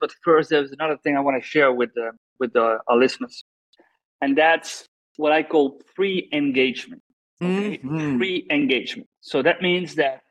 [0.00, 3.44] But first, there's another thing I want to share with the, with the, our listeners,
[4.20, 4.86] and that's
[5.16, 7.02] what I call pre engagement.
[7.42, 7.78] Okay?
[7.78, 8.18] Mhm.
[8.18, 9.08] Pre engagement.
[9.20, 10.22] So that means that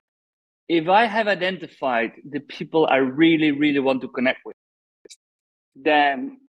[0.68, 4.56] if I have identified the people I really, really want to connect with,
[5.76, 6.40] then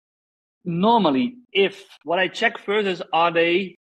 [0.64, 3.76] normally, if what I check first is are they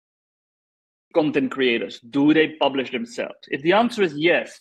[1.13, 1.99] content creators?
[1.99, 3.35] Do they publish themselves?
[3.47, 4.59] If the answer is yes,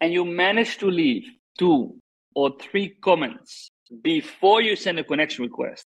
[0.00, 1.24] and you manage to leave
[1.58, 1.96] two
[2.36, 3.70] or three comments
[4.02, 5.86] before you send a connection request,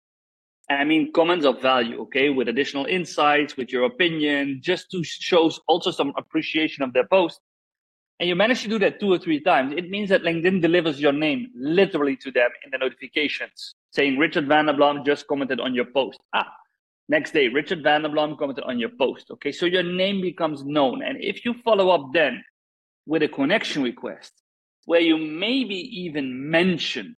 [0.69, 5.03] and I mean comments of value, okay, with additional insights, with your opinion, just to
[5.03, 7.39] show also some appreciation of their post,
[8.19, 10.99] and you manage to do that two or three times, it means that LinkedIn delivers
[10.99, 15.61] your name literally to them in the notifications, saying Richard van der Blom just commented
[15.61, 16.19] on your post.
[16.33, 16.51] Ah,
[17.07, 19.31] next day, Richard van der Blom commented on your post.
[19.31, 21.03] Okay, so your name becomes known.
[21.03, 22.43] And if you follow up then
[23.05, 24.42] with a connection request,
[24.85, 27.15] where you maybe even mention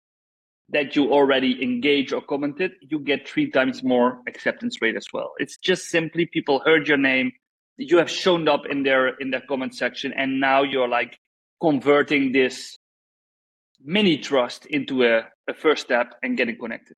[0.69, 5.33] that you already engaged or commented, you get three times more acceptance rate as well.
[5.37, 7.31] It's just simply people heard your name,
[7.77, 11.19] you have shown up in their in their comment section, and now you're like
[11.61, 12.77] converting this
[13.83, 16.95] mini trust into a, a first step and getting connected.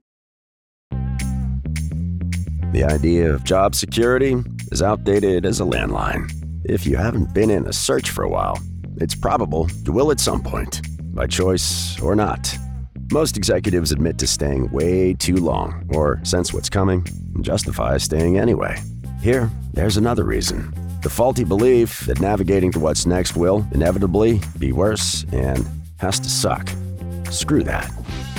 [2.73, 4.35] The idea of job security
[4.71, 6.31] is outdated as a landline.
[6.63, 8.59] If you haven't been in a search for a while,
[8.99, 10.81] it's probable you will at some point,
[11.13, 12.55] by choice or not.
[13.11, 18.37] Most executives admit to staying way too long or sense what's coming and justify staying
[18.37, 18.77] anyway.
[19.21, 20.73] Here, there's another reason
[21.03, 25.65] the faulty belief that navigating to what's next will inevitably be worse and
[25.99, 26.69] has to suck.
[27.29, 27.91] Screw that.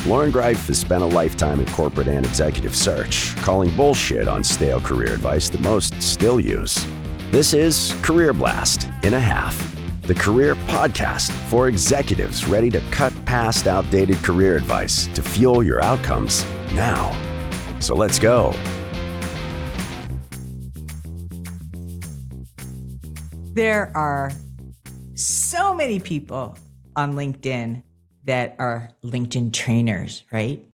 [0.06, 4.81] Loren Greiff has spent a lifetime in corporate and executive search, calling bullshit on stale
[4.81, 6.87] career advice that most still use.
[7.31, 9.78] This is Career Blast in a half,
[10.09, 15.84] the career podcast for executives ready to cut past outdated career advice to fuel your
[15.84, 17.12] outcomes now.
[17.78, 18.55] So let's go.
[23.53, 24.33] There are
[25.12, 26.56] so many people
[26.97, 27.83] on LinkedIn
[28.25, 30.65] that are LinkedIn trainers, right?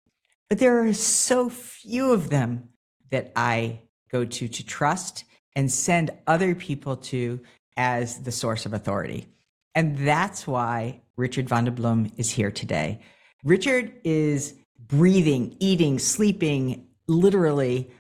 [0.48, 2.69] But there are so few of them
[3.10, 3.80] that I
[4.12, 5.25] go to to trust
[5.56, 7.41] and send other people to
[7.76, 9.26] as the source of authority.
[9.74, 13.00] And that's why Richard van der Blom is here today.
[13.42, 14.54] Richard is
[14.86, 17.90] breathing, eating, sleeping, literally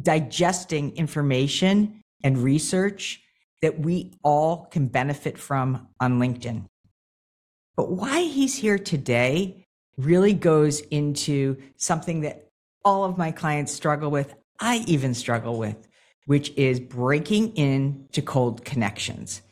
[0.00, 3.22] digesting information and research
[3.62, 6.66] that we all can benefit from on LinkedIn.
[7.76, 9.66] But why he's here today
[9.96, 12.48] really goes into something that
[12.84, 14.34] all of my clients struggle with.
[14.60, 15.88] I even struggle with,
[16.26, 19.42] which is breaking into cold connections.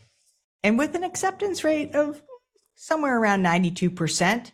[0.62, 2.22] And with an acceptance rate of
[2.74, 4.52] somewhere around 92%,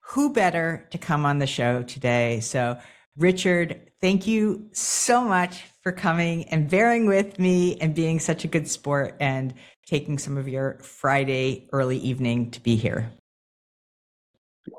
[0.00, 2.40] who better to come on the show today?
[2.40, 2.78] So,
[3.16, 8.48] Richard, thank you so much for coming and bearing with me and being such a
[8.48, 9.54] good sport and
[9.86, 13.10] taking some of your Friday early evening to be here.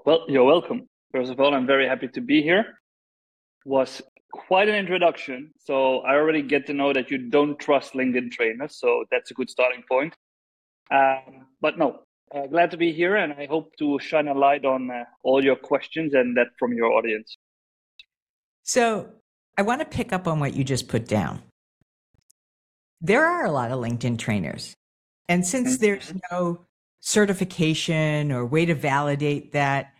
[0.06, 0.88] Well, you're welcome.
[1.12, 2.80] First of all, I'm very happy to be here.
[3.66, 5.52] Was quite an introduction.
[5.60, 8.80] So I already get to know that you don't trust LinkedIn trainers.
[8.80, 10.14] So that's a good starting point.
[10.92, 12.00] Um, but no,
[12.34, 13.16] uh, glad to be here.
[13.16, 16.74] And I hope to shine a light on uh, all your questions and that from
[16.74, 17.38] your audience.
[18.64, 19.10] So
[19.58, 21.42] I want to pick up on what you just put down.
[23.00, 24.76] There are a lot of LinkedIn trainers.
[25.30, 26.66] And since there's no
[27.00, 29.94] certification or way to validate that,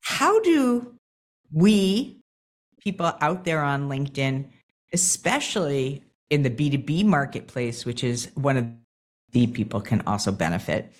[0.00, 0.94] how do
[1.52, 2.20] we,
[2.86, 4.48] people out there on LinkedIn,
[4.92, 8.66] especially in the B2B marketplace, which is one of
[9.32, 10.92] the people can also benefit,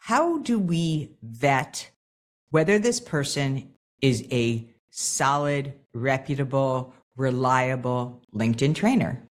[0.00, 1.88] how do we vet
[2.50, 9.22] whether this person is a solid, reputable, reliable LinkedIn trainer?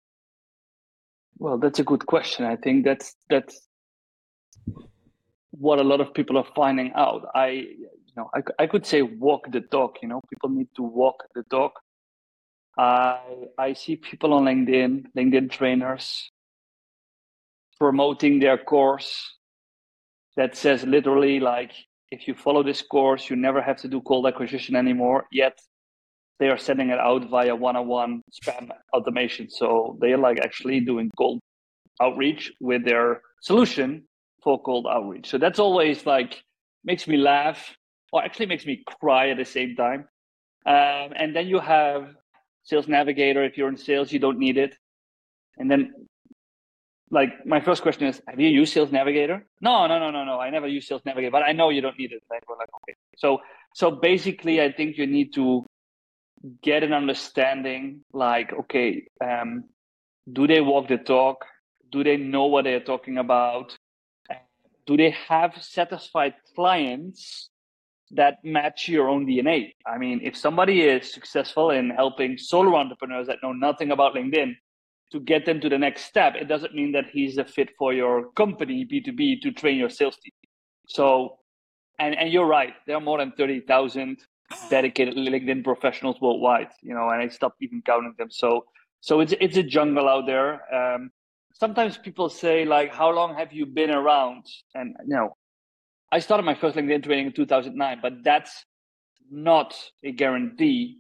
[1.38, 2.46] Well, that's a good question.
[2.46, 3.68] I think that's that's
[5.52, 7.28] what a lot of people are finding out.
[7.36, 9.98] I, you know, I, I could say walk the talk.
[10.02, 11.74] You know, people need to walk the talk.
[12.80, 13.20] I
[13.58, 16.32] I see people on LinkedIn, LinkedIn trainers,
[17.78, 19.36] promoting their course
[20.38, 21.74] that says literally like
[22.12, 25.26] if you follow this course, you never have to do cold acquisition anymore.
[25.32, 25.60] Yet
[26.40, 29.50] they are sending it out via one-on-one spam automation.
[29.50, 31.40] So they are like actually doing cold
[32.02, 34.08] outreach with their solution
[34.42, 35.30] for cold outreach.
[35.30, 36.42] So that's always like
[36.86, 37.76] makes me laugh,
[38.14, 40.08] or actually makes me cry at the same time.
[40.66, 42.16] Um, and then you have
[42.64, 43.44] Sales Navigator.
[43.44, 44.76] If you're in sales, you don't need it.
[45.58, 45.94] And then
[47.12, 49.46] like my first question is, have you used Sales Navigator?
[49.62, 50.40] No, no, no, no, no.
[50.40, 52.22] I never use Sales Navigator, but I know you don't need it.
[52.30, 52.96] Like, like, okay.
[53.18, 53.40] So,
[53.74, 55.66] so basically, I think you need to
[56.62, 58.02] get an understanding.
[58.14, 59.66] Like, okay, um,
[60.32, 61.46] do they walk the talk?
[61.92, 63.76] Do they know what they're talking about?
[64.86, 67.50] Do they have satisfied clients
[68.12, 69.74] that match your own DNA?
[69.86, 74.54] I mean, if somebody is successful in helping solo entrepreneurs that know nothing about LinkedIn
[75.12, 77.94] to get them to the next step, it doesn't mean that he's a fit for
[77.94, 80.34] your company, B2B, to train your sales team.
[80.88, 81.38] So,
[82.00, 84.18] and, and you're right, there are more than 30,000
[84.70, 88.30] dedicated LinkedIn professionals worldwide, you know, and I stopped even counting them.
[88.32, 88.66] So,
[89.02, 90.62] so it's, it's a jungle out there.
[90.74, 91.12] Um,
[91.54, 94.46] sometimes people say like, how long have you been around?
[94.74, 95.38] And, you know,
[96.12, 98.66] I started my first LinkedIn training in 2009, but that's
[99.30, 100.98] not a guarantee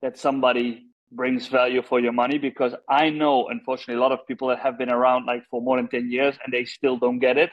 [0.00, 4.48] that somebody brings value for your money because I know, unfortunately, a lot of people
[4.48, 7.36] that have been around like for more than 10 years and they still don't get
[7.36, 7.50] it.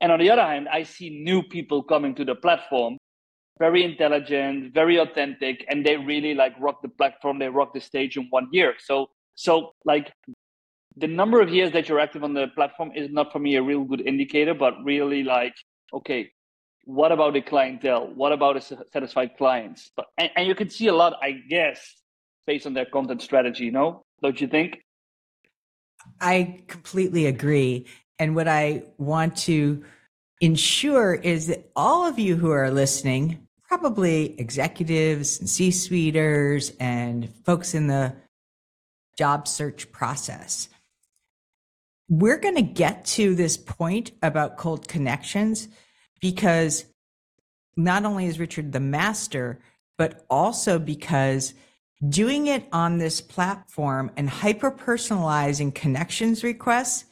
[0.00, 2.98] And on the other hand, I see new people coming to the platform,
[3.58, 8.16] very intelligent, very authentic, and they really like rock the platform, they rock the stage
[8.16, 8.74] in one year.
[8.78, 10.12] So, so like
[10.96, 13.62] the number of years that you're active on the platform is not for me a
[13.62, 15.54] real good indicator, but really like,
[15.92, 16.30] okay,
[16.84, 18.08] what about the clientele?
[18.14, 19.90] What about the satisfied clients?
[19.96, 21.80] But and, and you can see a lot, I guess,
[22.46, 24.04] based on their content strategy, no?
[24.22, 24.82] Don't you think?
[26.20, 27.86] I completely agree.
[28.18, 29.84] And what I want to
[30.40, 37.32] ensure is that all of you who are listening, probably executives and C suiters and
[37.44, 38.14] folks in the
[39.16, 40.68] job search process,
[42.08, 45.68] we're going to get to this point about cold connections
[46.24, 46.86] because
[47.76, 49.58] not only is Richard the master,
[49.98, 51.52] but also because
[52.08, 57.04] doing it on this platform and hyper personalizing connections requests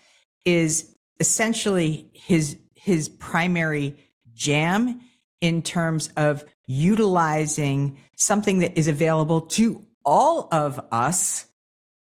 [0.47, 3.99] is essentially his his primary
[4.33, 5.03] jam
[5.43, 11.45] in terms of utilizing something that is available to all of us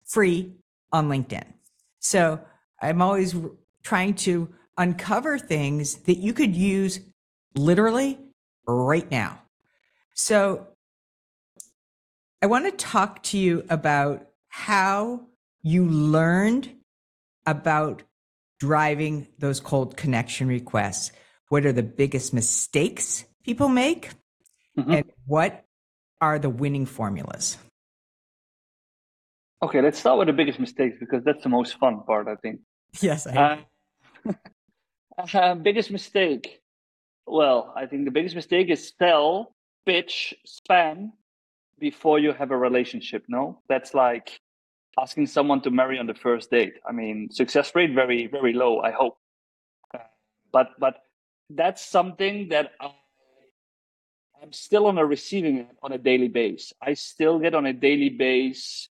[0.06, 0.54] free
[0.92, 1.46] on LinkedIn.
[2.02, 2.40] So
[2.80, 3.36] I'm always
[3.82, 7.00] trying to uncover things that you could use
[7.56, 8.20] literally
[8.68, 9.42] right now.
[10.14, 10.68] So
[12.42, 15.28] I want to talk to you about how
[15.62, 16.76] you learned
[17.46, 18.04] about
[18.60, 21.12] driving those cold connection requests.
[21.50, 24.10] What are the biggest mistakes people make?
[24.78, 24.92] Mm-hmm.
[24.92, 25.66] And what
[26.22, 27.58] are the winning formulas?
[29.62, 32.60] Okay, let's start with the biggest mistakes because that's the most fun part, I think.
[33.02, 33.66] Yes, I
[34.28, 34.34] uh,
[35.18, 36.62] uh, biggest mistake.
[37.26, 39.56] Well, I think the biggest mistake is sell,
[39.86, 41.12] pitch, spam
[41.80, 43.62] before you have a relationship no?
[43.68, 44.40] That's like
[45.00, 46.76] asking someone to marry on the first date.
[46.88, 49.18] I mean success rate very very low i hope.
[50.52, 51.04] But but
[51.50, 52.92] that's something that I,
[54.42, 58.10] i'm still on a receiving on a daily base i still get on a daily
[58.10, 58.90] base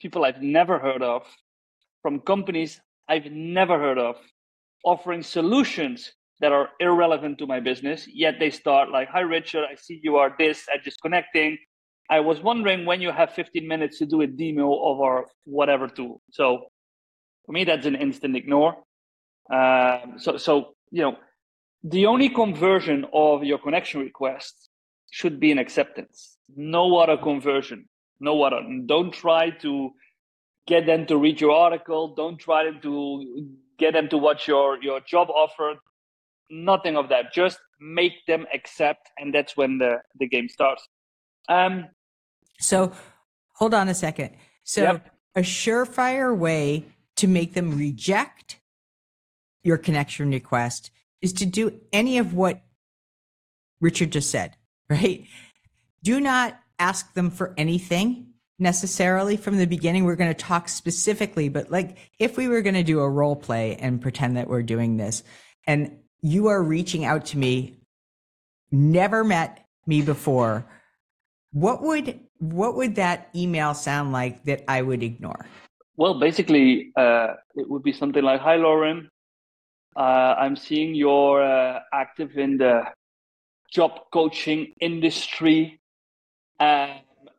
[0.00, 1.22] people i've never heard of
[2.02, 4.16] from companies i've never heard of
[4.86, 9.74] offering solutions that are irrelevant to my business yet they start like hi richard i
[9.74, 11.58] see you are this at just connecting
[12.08, 15.88] I was wondering when you have 15 minutes to do a demo of our whatever
[15.88, 16.22] tool.
[16.30, 16.66] So
[17.44, 18.76] for me, that's an instant ignore.
[19.52, 21.16] Um, so, so you know,
[21.82, 24.70] the only conversion of your connection request
[25.10, 26.36] should be an acceptance.
[26.54, 27.88] No other conversion.
[28.20, 28.60] No other.
[28.86, 29.90] Don't try to
[30.66, 32.14] get them to read your article.
[32.14, 35.74] Don't try to get them to watch your your job offer.
[36.50, 37.32] Nothing of that.
[37.32, 40.86] Just make them accept, and that's when the the game starts.
[41.48, 41.86] Um,
[42.58, 42.92] so
[43.54, 44.30] hold on a second.
[44.64, 45.10] So yep.
[45.34, 48.60] a surefire way to make them reject
[49.62, 50.90] your connection request
[51.20, 52.62] is to do any of what
[53.80, 54.56] Richard just said,
[54.90, 55.26] right?
[56.02, 60.04] Do not ask them for anything necessarily from the beginning.
[60.04, 63.36] We're going to talk specifically, but like if we were going to do a role
[63.36, 65.22] play and pretend that we're doing this
[65.66, 67.78] and you are reaching out to me,
[68.70, 70.66] never met me before,
[71.52, 75.46] what would what would that email sound like that I would ignore?
[75.96, 79.08] Well, basically, uh, it would be something like, "Hi, Loren.
[79.96, 82.82] Uh, I'm seeing you're uh, active in the
[83.72, 85.80] job coaching industry.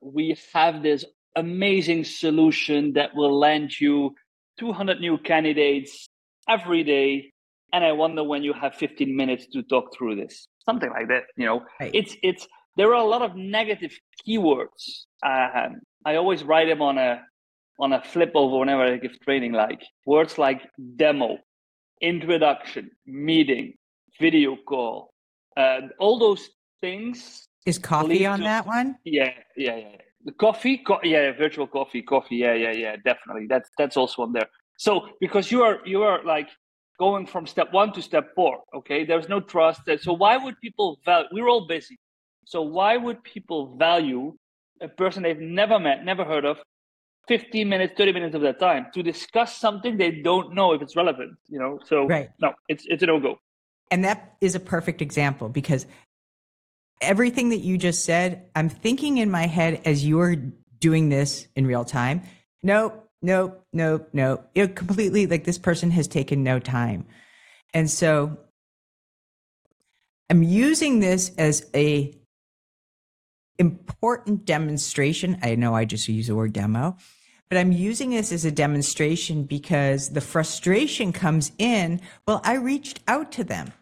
[0.01, 4.15] We have this amazing solution that will land you
[4.59, 6.07] 200 new candidates
[6.49, 7.31] every day,
[7.73, 10.47] and I wonder when you have 15 minutes to talk through this.
[10.65, 11.23] Something like that.
[11.35, 11.91] You know, right.
[11.93, 13.91] it's it's there are a lot of negative
[14.27, 15.05] keywords.
[15.23, 15.69] Uh,
[16.05, 17.21] I always write them on a
[17.79, 20.61] on a flip over whenever I give training, like words like
[20.95, 21.37] demo,
[22.01, 23.75] introduction, meeting,
[24.19, 25.11] video call,
[25.55, 26.49] uh, all those
[26.81, 27.47] things.
[27.67, 28.97] Is coffee on to, that one?
[29.03, 29.95] Yeah, yeah, yeah.
[30.23, 33.47] The coffee, co- yeah, virtual coffee, coffee, yeah, yeah, yeah, definitely.
[33.47, 34.47] That's that's also on there.
[34.77, 36.47] So because you are you are like
[36.97, 39.03] going from step one to step four, okay?
[39.03, 39.81] There's no trust.
[39.99, 41.27] So why would people value?
[41.33, 41.99] We're all busy.
[42.45, 44.37] So why would people value
[44.81, 46.57] a person they've never met, never heard of,
[47.27, 50.95] 15 minutes, 30 minutes of their time to discuss something they don't know if it's
[50.95, 51.79] relevant, you know?
[51.85, 52.29] So right.
[52.39, 53.39] no, it's it's a no-go.
[53.91, 55.85] And that is a perfect example because
[57.01, 60.35] everything that you just said, I'm thinking in my head as you're
[60.79, 62.23] doing this in real time.
[62.63, 64.49] Nope, nope, nope, nope.
[64.55, 67.05] It completely like this person has taken no time.
[67.73, 68.37] And so
[70.29, 72.13] I'm using this as a
[73.59, 75.37] important demonstration.
[75.41, 76.97] I know I just use the word demo,
[77.49, 82.01] but I'm using this as a demonstration because the frustration comes in.
[82.27, 83.73] Well, I reached out to them.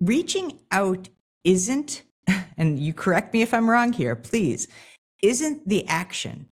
[0.00, 1.08] Reaching out
[1.44, 2.02] isn't,
[2.56, 4.68] and you correct me if I'm wrong here, please,
[5.22, 6.48] isn't the action.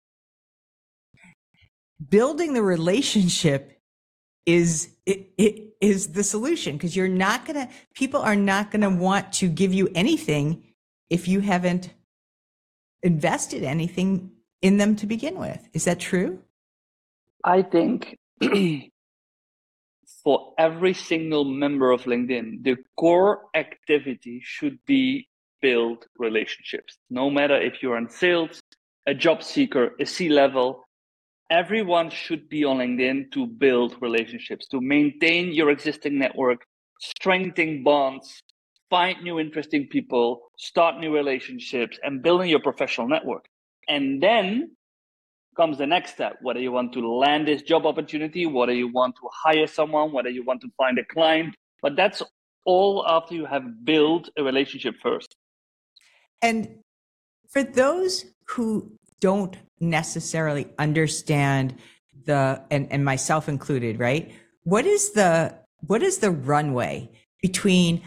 [2.08, 3.80] Building the relationship
[4.46, 9.32] is it, it is the solution because you're not gonna people are not gonna want
[9.32, 10.62] to give you anything
[11.08, 11.90] if you haven't
[13.02, 15.68] invested anything in them to begin with.
[15.72, 16.40] Is that true?
[17.42, 18.18] I think
[20.24, 25.28] for every single member of LinkedIn, the core activity should be
[25.66, 26.92] build relationships.
[27.10, 28.60] No matter if you're in sales,
[29.06, 30.68] a job seeker, a C level,
[31.50, 36.60] everyone should be on LinkedIn to build relationships, to maintain your existing network,
[37.00, 38.26] strengthen bonds,
[38.90, 40.28] find new interesting people,
[40.58, 43.44] start new relationships, and building your professional network.
[43.88, 44.48] And then
[45.56, 49.14] comes the next step whether you want to land this job opportunity, whether you want
[49.16, 51.54] to hire someone, whether you want to find a client.
[51.82, 52.22] But that's
[52.66, 55.36] all after you have built a relationship first.
[56.42, 56.78] And
[57.50, 61.76] for those who don't necessarily understand
[62.24, 64.32] the and, and myself included, right?
[64.64, 65.54] What is the
[65.86, 67.10] what is the runway
[67.40, 68.02] between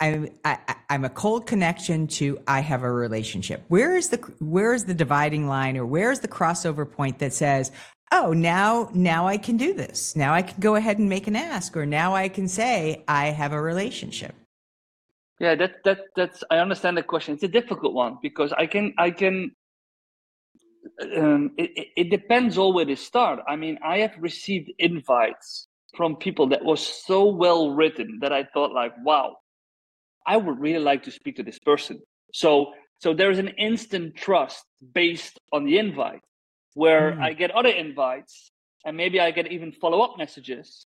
[0.00, 0.58] I'm I,
[0.88, 3.64] I'm a cold connection to I have a relationship.
[3.68, 7.32] Where is the where is the dividing line or where is the crossover point that
[7.32, 7.72] says,
[8.12, 10.14] oh now now I can do this.
[10.14, 13.26] Now I can go ahead and make an ask, or now I can say I
[13.26, 14.34] have a relationship.
[15.40, 17.34] Yeah, that that that's I understand the question.
[17.34, 19.52] It's a difficult one because I can I can.
[21.16, 23.40] Um, it, it depends all where to start.
[23.46, 28.44] I mean, I have received invites from people that was so well written that I
[28.44, 29.36] thought like, wow,
[30.26, 32.00] I would really like to speak to this person.
[32.32, 34.64] So so there's an instant trust
[34.94, 36.20] based on the invite
[36.74, 37.22] where mm.
[37.22, 38.50] I get other invites
[38.84, 40.86] and maybe I get even follow up messages.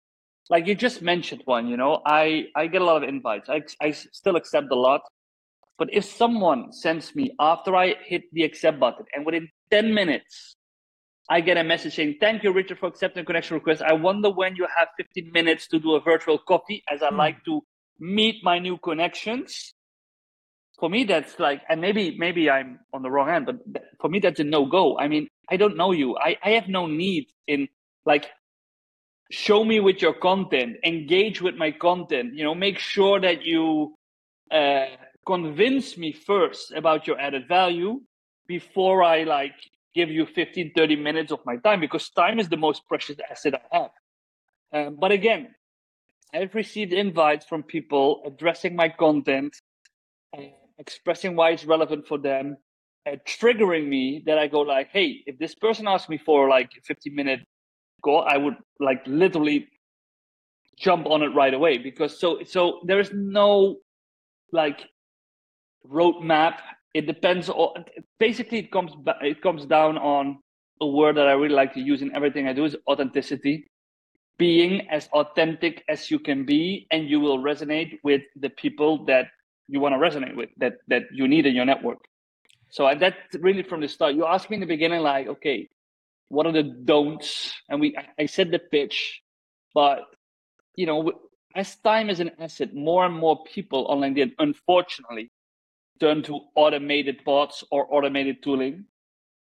[0.49, 3.49] Like you just mentioned one, you know, I, I get a lot of invites.
[3.49, 5.01] I, I still accept a lot.
[5.77, 10.55] But if someone sends me after I hit the accept button and within 10 minutes,
[11.29, 13.83] I get a message saying, Thank you, Richard, for accepting connection request.
[13.83, 17.17] I wonder when you have 15 minutes to do a virtual coffee as I mm.
[17.17, 17.61] like to
[17.99, 19.73] meet my new connections
[20.79, 24.19] for me that's like and maybe maybe i'm on the wrong end but for me
[24.19, 27.67] that's a no-go i mean i don't know you i, I have no need in
[28.05, 28.27] like
[29.31, 33.95] show me with your content engage with my content you know make sure that you
[34.51, 34.85] uh,
[35.25, 38.01] convince me first about your added value
[38.47, 39.53] before i like
[39.93, 43.53] give you 15 30 minutes of my time because time is the most precious asset
[43.55, 43.91] i have.
[44.71, 45.53] Um, but again
[46.33, 49.55] I've received invites from people addressing my content,
[50.37, 50.41] uh,
[50.77, 52.57] expressing why it's relevant for them,
[53.07, 56.69] uh, triggering me that I go like, hey, if this person asked me for like
[56.77, 57.39] a 15 minute
[58.01, 59.67] call, I would like literally
[60.79, 63.77] jump on it right away because so so there is no
[64.51, 64.81] like
[65.87, 66.55] roadmap.
[66.93, 67.85] It depends on
[68.19, 68.91] basically it comes
[69.21, 70.39] it comes down on
[70.81, 73.65] a word that I really like to use in everything I do is authenticity.
[74.37, 79.27] Being as authentic as you can be and you will resonate with the people that
[79.67, 81.99] you want to resonate with that that you need in your network.
[82.71, 84.15] So that really from the start.
[84.15, 85.67] You asked me in the beginning like okay
[86.29, 89.21] what are the don'ts and we i said the pitch
[89.73, 90.01] but
[90.75, 91.11] you know
[91.55, 95.29] as time is an asset more and more people on linkedin unfortunately
[95.99, 98.85] turn to automated bots or automated tooling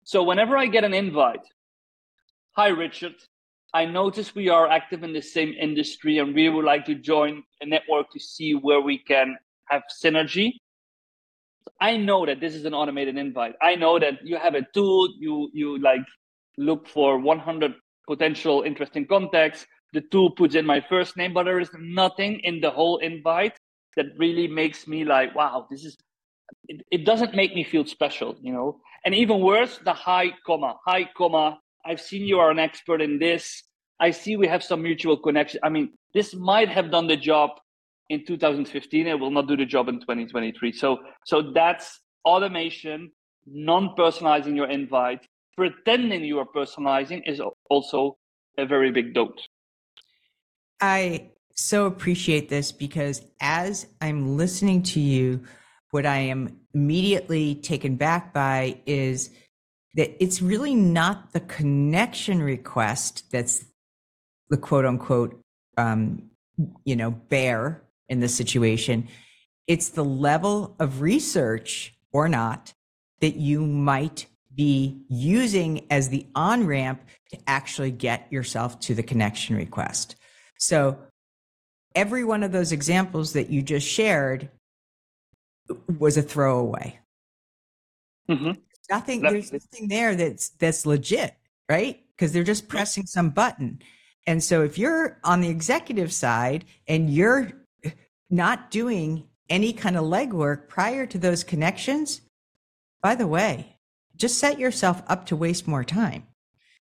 [0.04, 1.46] so whenever i get an invite
[2.52, 3.16] hi richard
[3.76, 7.44] I notice we are active in the same industry and we would like to join
[7.60, 10.54] a network to see where we can have synergy.
[11.82, 13.56] I know that this is an automated invite.
[13.62, 16.06] I know that you have a tool, you you like
[16.58, 17.74] look for 100
[18.08, 19.66] potential interesting contacts.
[19.94, 23.58] The tool puts in my first name, but there is nothing in the whole invite
[23.96, 25.98] that really makes me like, wow, this is.
[26.68, 28.80] It, it doesn't make me feel special, you know.
[29.04, 31.60] And even worse, the high comma high comma.
[31.86, 33.64] I've seen you are an expert in this.
[34.00, 35.60] I see we have some mutual connection.
[35.64, 37.52] I mean, this might have done the job
[38.10, 39.08] in 2015.
[39.08, 40.72] It will not do the job in 2023.
[40.74, 43.12] So, so that's automation,
[43.46, 45.26] non-personalizing your invite,
[45.58, 48.18] pretending you are personalizing is also
[48.58, 49.40] a very big don't.
[50.82, 55.44] I so appreciate this because as I'm listening to you,
[55.92, 59.30] what I am immediately taken back by is
[59.94, 63.66] that it's really not the connection request that's
[64.50, 65.40] the quote unquote,
[65.78, 66.30] um,
[66.84, 69.08] you know, bear in this situation.
[69.68, 72.74] It's the level of research or not
[73.22, 79.04] that you might be using as the on ramp to actually get yourself to the
[79.04, 80.16] connection request.
[80.58, 80.98] So
[81.94, 84.50] every one of those examples that you just shared
[85.98, 87.00] was a throwaway.
[88.30, 88.52] Mm-hmm.
[88.90, 89.22] Nothing.
[89.22, 91.36] There's nothing there that's that's legit,
[91.70, 92.02] right?
[92.16, 93.80] Because they're just pressing some button.
[94.28, 97.52] And so if you're on the executive side and you're
[98.30, 102.22] not doing any kind of legwork prior to those connections,
[103.02, 103.75] by the way,
[104.16, 106.28] just set yourself up to waste more time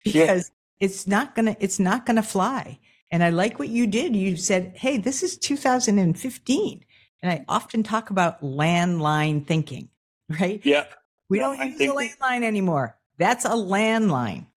[0.04, 0.86] because yeah.
[0.88, 2.80] it's not gonna it's not gonna fly.
[3.12, 4.16] And I like what you did.
[4.16, 6.86] You said, "Hey, this is 2015,"
[7.22, 9.90] and I often talk about landline thinking,
[10.40, 10.62] right?
[10.64, 10.86] Yeah.
[11.30, 12.98] We don't use a landline anymore.
[13.18, 14.48] That's a landline.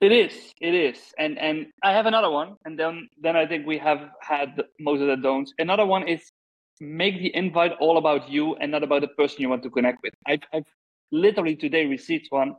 [0.00, 0.54] It is.
[0.60, 0.98] It is.
[1.18, 5.00] And and I have another one, and then then I think we have had most
[5.00, 5.54] of the don'ts.
[5.58, 6.32] Another one is
[6.80, 9.98] make the invite all about you and not about the person you want to connect
[10.02, 10.14] with.
[10.26, 10.64] I've, I've
[11.12, 12.54] literally today received one.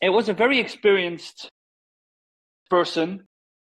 [0.00, 1.48] It was a very experienced
[2.70, 3.26] person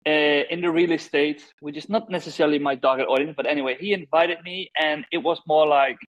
[0.07, 0.11] uh,
[0.50, 4.38] in the real estate, which is not necessarily my target audience, but anyway, he invited
[4.45, 5.99] me, and it was more like,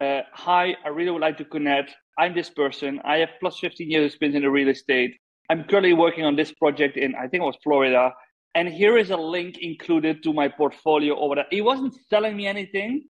[0.00, 1.94] uh, "Hi, I really would like to connect.
[2.18, 3.00] I'm this person.
[3.04, 5.12] I have plus 15 years experience in the real estate.
[5.50, 8.12] I'm currently working on this project in, I think it was Florida,
[8.54, 12.46] and here is a link included to my portfolio or whatever." He wasn't selling me
[12.46, 13.08] anything,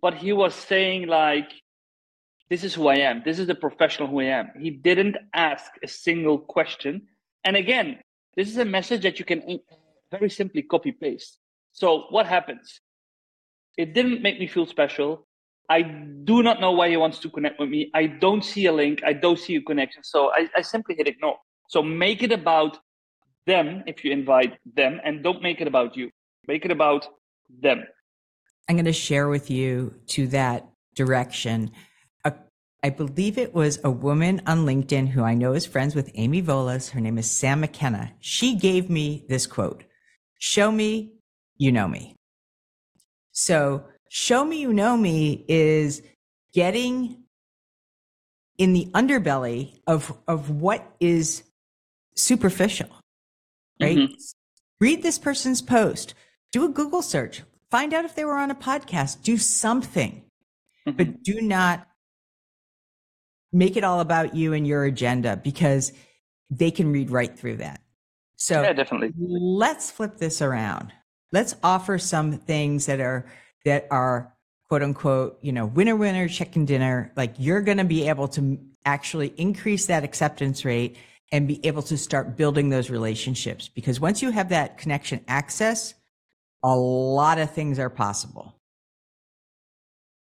[0.00, 1.50] but he was saying like,
[2.50, 3.22] this is who I am.
[3.24, 4.50] This is the professional who I am.
[4.58, 7.06] He didn't ask a single question.
[7.44, 8.00] And again,
[8.36, 9.74] this is a message that you can uh,
[10.10, 11.38] very simply copy paste.
[11.72, 12.80] So what happens?
[13.78, 15.28] It didn't make me feel special.
[15.68, 17.92] I do not know why he wants to connect with me.
[17.94, 19.02] I don't see a link.
[19.06, 20.02] I don't see a connection.
[20.02, 21.36] So I, I simply hit ignore.
[21.68, 22.78] So make it about
[23.46, 26.10] them if you invite them and don't make it about you.
[26.48, 27.06] Make it about
[27.62, 27.84] them.
[28.68, 31.70] I'm going to share with you to that direction
[32.82, 36.42] I believe it was a woman on LinkedIn who I know is friends with Amy
[36.42, 36.90] Volas.
[36.90, 38.12] Her name is Sam McKenna.
[38.20, 39.84] She gave me this quote
[40.38, 41.12] Show me,
[41.58, 42.16] you know me.
[43.32, 46.02] So, show me, you know me is
[46.54, 47.24] getting
[48.56, 51.42] in the underbelly of, of what is
[52.16, 52.88] superficial,
[53.80, 53.96] right?
[53.96, 54.14] Mm-hmm.
[54.80, 56.14] Read this person's post,
[56.50, 60.24] do a Google search, find out if they were on a podcast, do something,
[60.86, 60.96] mm-hmm.
[60.96, 61.86] but do not
[63.52, 65.92] make it all about you and your agenda because
[66.50, 67.80] they can read right through that.
[68.36, 69.12] So yeah, definitely.
[69.18, 70.92] Let's flip this around.
[71.32, 73.26] Let's offer some things that are
[73.64, 74.34] that are
[74.68, 77.12] quote unquote, you know, winner winner chicken dinner.
[77.16, 80.96] Like you're going to be able to actually increase that acceptance rate
[81.32, 85.94] and be able to start building those relationships because once you have that connection access,
[86.62, 88.54] a lot of things are possible.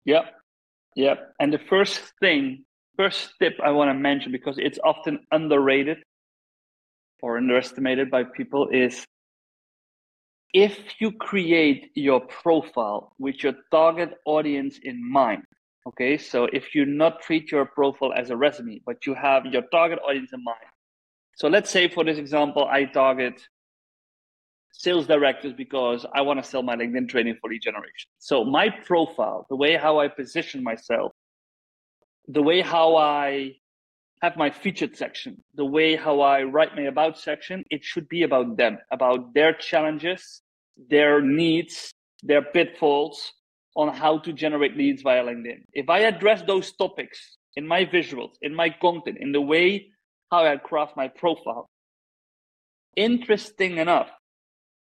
[0.05, 0.25] Yep.
[0.95, 1.33] Yep.
[1.39, 2.65] And the first thing
[2.99, 5.99] first tip I want to mention because it's often underrated
[7.21, 9.05] or underestimated by people is
[10.53, 15.43] if you create your profile with your target audience in mind
[15.87, 16.17] okay?
[16.17, 19.99] So if you not treat your profile as a resume but you have your target
[20.05, 20.69] audience in mind.
[21.37, 23.41] So let's say for this example i target
[24.73, 28.09] sales directors because i want to sell my linkedin training for lead generation.
[28.17, 31.13] So my profile the way how i position myself
[32.29, 33.55] the way how I
[34.21, 38.21] have my featured section, the way how I write my about section, it should be
[38.23, 40.41] about them, about their challenges,
[40.89, 43.33] their needs, their pitfalls
[43.75, 45.63] on how to generate leads via LinkedIn.
[45.73, 49.87] If I address those topics in my visuals, in my content, in the way
[50.31, 51.67] how I craft my profile,
[52.95, 54.09] interesting enough,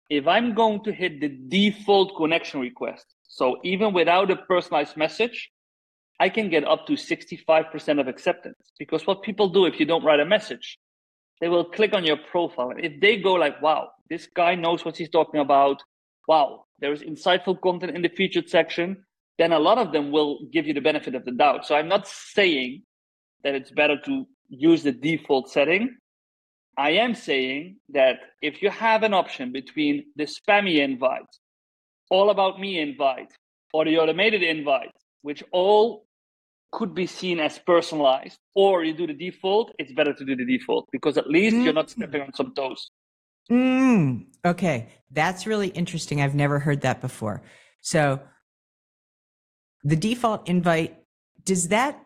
[0.08, 5.50] if I'm going to hit the default connection request, so even without a personalized message,
[6.22, 10.04] I can get up to 65% of acceptance because what people do if you don't
[10.04, 10.78] write a message,
[11.40, 12.70] they will click on your profile.
[12.70, 15.82] And if they go like, wow, this guy knows what he's talking about.
[16.28, 19.04] Wow, there is insightful content in the featured section.
[19.36, 21.66] Then a lot of them will give you the benefit of the doubt.
[21.66, 22.82] So I'm not saying
[23.42, 25.96] that it's better to use the default setting.
[26.78, 31.32] I am saying that if you have an option between the spammy invite,
[32.12, 33.32] all about me invite,
[33.72, 36.06] or the automated invite, which all
[36.72, 40.44] could be seen as personalized, or you do the default, it's better to do the
[40.44, 41.64] default because at least mm.
[41.64, 42.90] you're not stepping on some toes.
[43.50, 44.26] Mm.
[44.44, 46.20] Okay, that's really interesting.
[46.20, 47.42] I've never heard that before.
[47.80, 48.20] So,
[49.84, 51.02] the default invite
[51.44, 51.98] does that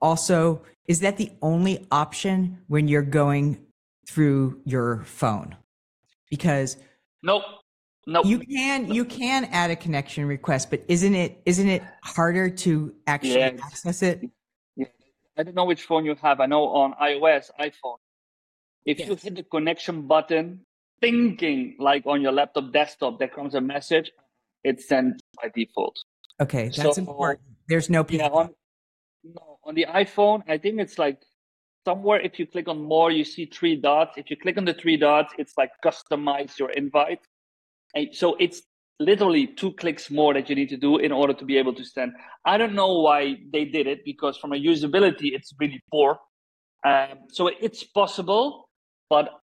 [0.00, 3.66] also is that the only option when you're going
[4.08, 5.56] through your phone?
[6.30, 6.76] Because
[7.22, 7.42] nope.
[8.08, 8.26] Nope.
[8.26, 12.94] You can you can add a connection request, but isn't it isn't it harder to
[13.08, 13.60] actually yes.
[13.64, 14.22] access it?
[14.76, 14.86] Yeah.
[15.36, 16.38] I don't know which phone you have.
[16.40, 17.96] I know on iOS, iPhone.
[18.84, 19.08] If yes.
[19.08, 20.60] you hit the connection button,
[21.00, 24.12] thinking like on your laptop desktop, there comes a message,
[24.62, 25.96] it's sent by default.
[26.40, 27.40] Okay, that's so, important.
[27.68, 28.50] There's no yeah, on,
[29.24, 31.18] no, on the iPhone, I think it's like
[31.84, 34.16] somewhere if you click on more, you see three dots.
[34.16, 37.20] If you click on the three dots, it's like customize your invite.
[37.96, 38.62] And so it's
[39.00, 41.84] literally two clicks more that you need to do in order to be able to
[41.84, 42.12] send.
[42.44, 46.18] I don't know why they did it because from a usability, it's really poor.
[46.84, 48.68] Um, so it's possible,
[49.10, 49.40] but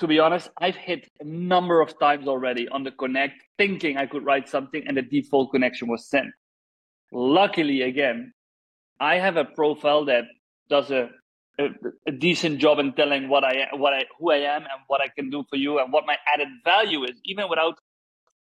[0.00, 4.06] to be honest, I've hit a number of times already on the connect thinking I
[4.06, 6.28] could write something and the default connection was sent.
[7.12, 8.32] Luckily, again,
[8.98, 10.24] I have a profile that
[10.68, 11.10] does a
[12.06, 15.08] a, decent job in telling what I what I who I am and what I
[15.08, 17.78] can do for you and what my added value is, even without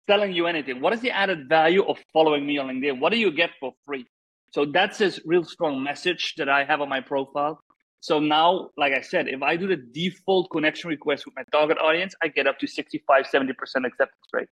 [0.08, 0.82] telling you anything.
[0.82, 2.99] What is the added value of following me on LinkedIn?
[2.99, 4.05] What do you get for free?
[4.51, 7.62] So that's a real strong message that I have on my profile.
[8.01, 11.77] So now, like I said, if I do the default connection request with my target
[11.77, 13.49] audience, I get up to 65, 70%
[13.86, 14.47] acceptance rate.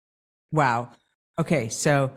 [0.52, 0.90] Wow.
[1.38, 1.68] Okay.
[1.68, 2.12] So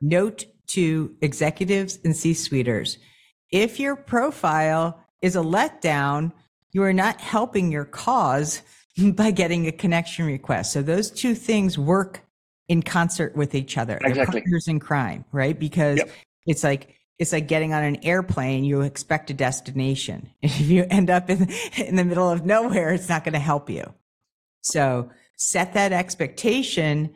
[0.00, 2.98] note to executives and C-suiters,
[3.50, 6.30] if your profile is a letdown,
[6.72, 8.60] you are not helping your cause
[9.14, 10.72] by getting a connection request.
[10.72, 12.20] So those two things work
[12.68, 13.96] in concert with each other.
[13.96, 14.14] Exactly.
[14.14, 15.58] They're partners in crime, right?
[15.58, 16.10] Because yep.
[16.46, 18.64] it's like it's like getting on an airplane.
[18.64, 20.28] You expect a destination.
[20.42, 23.70] If you end up in in the middle of nowhere, it's not going to help
[23.70, 23.84] you.
[24.60, 27.14] So set that expectation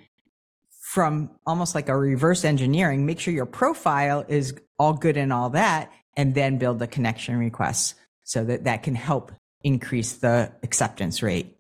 [0.93, 3.05] from almost like a reverse engineering.
[3.05, 7.39] Make sure your profile is all good and all that, and then build the connection
[7.39, 11.57] requests so that that can help increase the acceptance rate.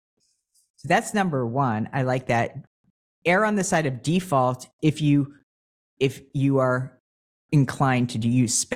[0.77, 1.88] So that's number one.
[1.92, 2.57] I like that.
[3.25, 5.35] Err on the side of default if you
[5.99, 6.99] if you are
[7.51, 8.66] inclined to use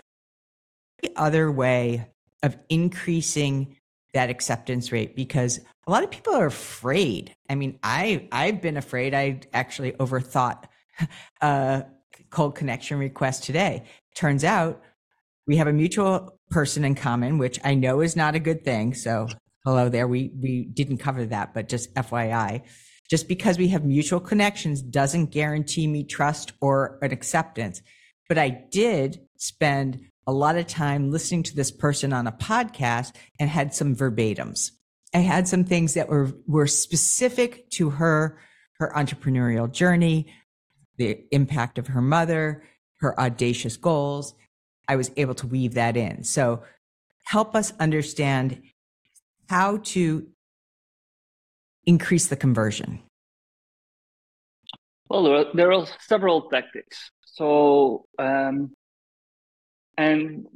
[1.03, 2.09] the other way
[2.43, 3.77] of increasing
[4.15, 7.35] that acceptance rate because a lot of people are afraid.
[7.49, 9.15] I mean, I I've been afraid.
[9.15, 10.65] I actually overthought
[11.01, 11.09] a
[11.45, 11.83] uh,
[12.31, 13.85] cold connection request today.
[14.15, 14.83] Turns out
[15.47, 18.95] we have a mutual person in common, which I know is not a good thing.
[18.95, 19.29] So
[19.65, 20.07] hello there.
[20.07, 22.63] We we didn't cover that, but just FYI.
[23.11, 27.83] Just because we have mutual connections doesn't guarantee me trust or an acceptance.
[28.29, 33.15] But I did spend a lot of time listening to this person on a podcast
[33.39, 34.71] and had some verbatims.
[35.13, 38.39] I had some things that were were specific to her
[38.79, 40.33] her entrepreneurial journey,
[40.97, 42.65] the impact of her mother,
[43.01, 44.35] her audacious goals,
[44.93, 46.23] I was able to weave that in.
[46.23, 46.63] So
[47.25, 48.63] help us understand
[49.49, 50.27] how to
[51.87, 53.01] increase the conversion.
[55.09, 55.25] Well,
[55.55, 57.11] there are, several tactics.
[57.25, 58.73] So, um,
[59.97, 60.47] and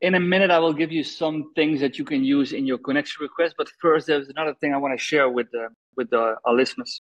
[0.00, 2.78] in a minute, I will give you some things that you can use in your
[2.78, 3.54] connection request.
[3.56, 7.00] But first, there's another thing I want to share with the with the, our listeners,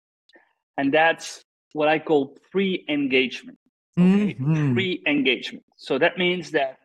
[0.78, 3.58] and that's what I call pre-engagement.
[3.98, 4.34] Okay?
[4.34, 4.74] Mm-hmm.
[4.74, 5.66] Pre-engagement.
[5.78, 6.78] So that means that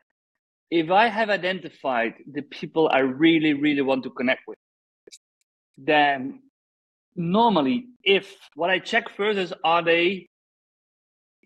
[0.71, 4.59] if I have identified the people I really, really want to connect with,
[5.79, 6.43] then
[7.17, 10.29] normally, if what I check first is are they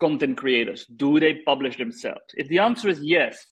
[0.01, 0.87] content creators?
[0.87, 2.23] Do they publish themselves?
[2.35, 3.47] If the answer is yes,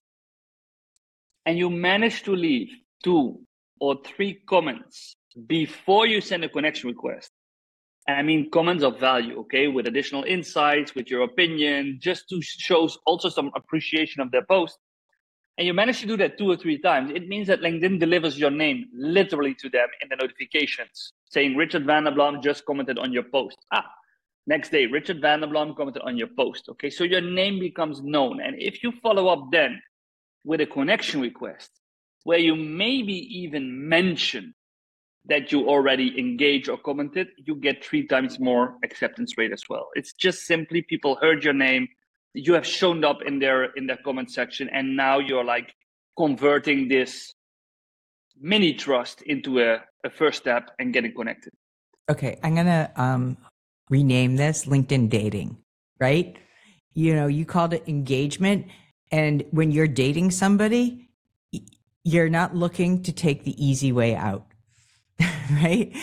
[1.47, 2.69] and you manage to leave
[3.03, 3.41] two
[3.81, 7.31] or three comments before you send a connection request,
[8.09, 12.41] and I mean comments of value, okay, with additional insights, with your opinion, just to
[12.43, 14.79] show also some appreciation of their post,
[15.59, 18.39] and you manage to do that two or three times, it means that LinkedIn delivers
[18.39, 22.99] your name literally to them in the notifications, saying Richard van der Blom just commented
[22.99, 23.59] on your post.
[23.73, 23.87] Ah,
[24.47, 26.69] next day, Richard van der Blom commented on your post.
[26.71, 28.41] Okay, so your name becomes known.
[28.41, 29.83] And if you follow up then
[30.45, 31.71] with a connection request,
[32.25, 34.55] where you maybe even mention
[35.27, 39.89] that you already engage or commented, you get three times more acceptance rate as well.
[39.95, 41.89] It's just simply people heard your name,
[42.35, 45.75] you have shown up in their in their comment section, and now you're like
[46.17, 47.35] converting this
[48.41, 51.53] mini trust into a, a first step and getting connected.
[52.11, 53.37] Okay, I'm gonna um,
[53.89, 55.59] rename this LinkedIn dating,
[55.99, 56.37] right?
[56.95, 58.67] You know, you called it engagement,
[59.11, 61.09] and when you're dating somebody,
[62.05, 64.47] you're not looking to take the easy way out,
[65.53, 65.95] right?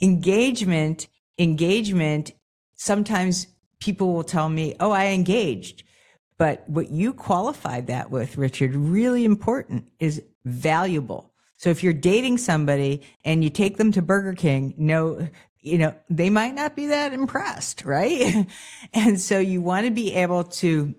[0.00, 2.32] Engagement, engagement.
[2.74, 3.46] Sometimes
[3.82, 5.82] people will tell me, "Oh, I engaged,"
[6.38, 12.38] but what you qualified that with, Richard, really important, is valuable so if you're dating
[12.38, 15.28] somebody and you take them to Burger King, no,
[15.60, 18.48] you know, they might not be that impressed, right?
[18.92, 20.92] and so you want to be able to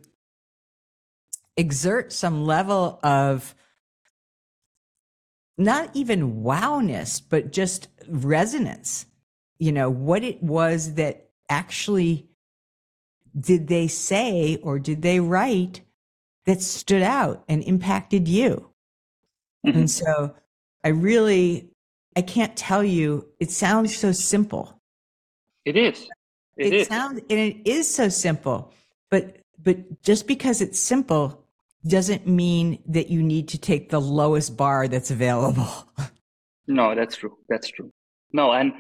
[1.58, 3.54] exert some level of
[5.58, 9.06] not even wowness, but just resonance.
[9.60, 12.30] You know, what it was that actually
[13.39, 15.82] did they say or did they write
[16.46, 18.69] that stood out and impacted you?
[19.65, 19.80] Mm-hmm.
[19.80, 20.36] And so
[20.84, 21.69] I really,
[22.15, 23.28] I can't tell you.
[23.39, 24.80] It sounds so simple.
[25.65, 26.08] It is.
[26.58, 26.88] It, it is.
[26.88, 28.74] sounds, and it is so simple.
[29.10, 31.43] But but just because it's simple
[31.88, 35.88] doesn't mean that you need to take the lowest bar that's available.
[36.67, 37.38] No, that's true.
[37.50, 37.91] That's true.
[38.32, 38.74] No, and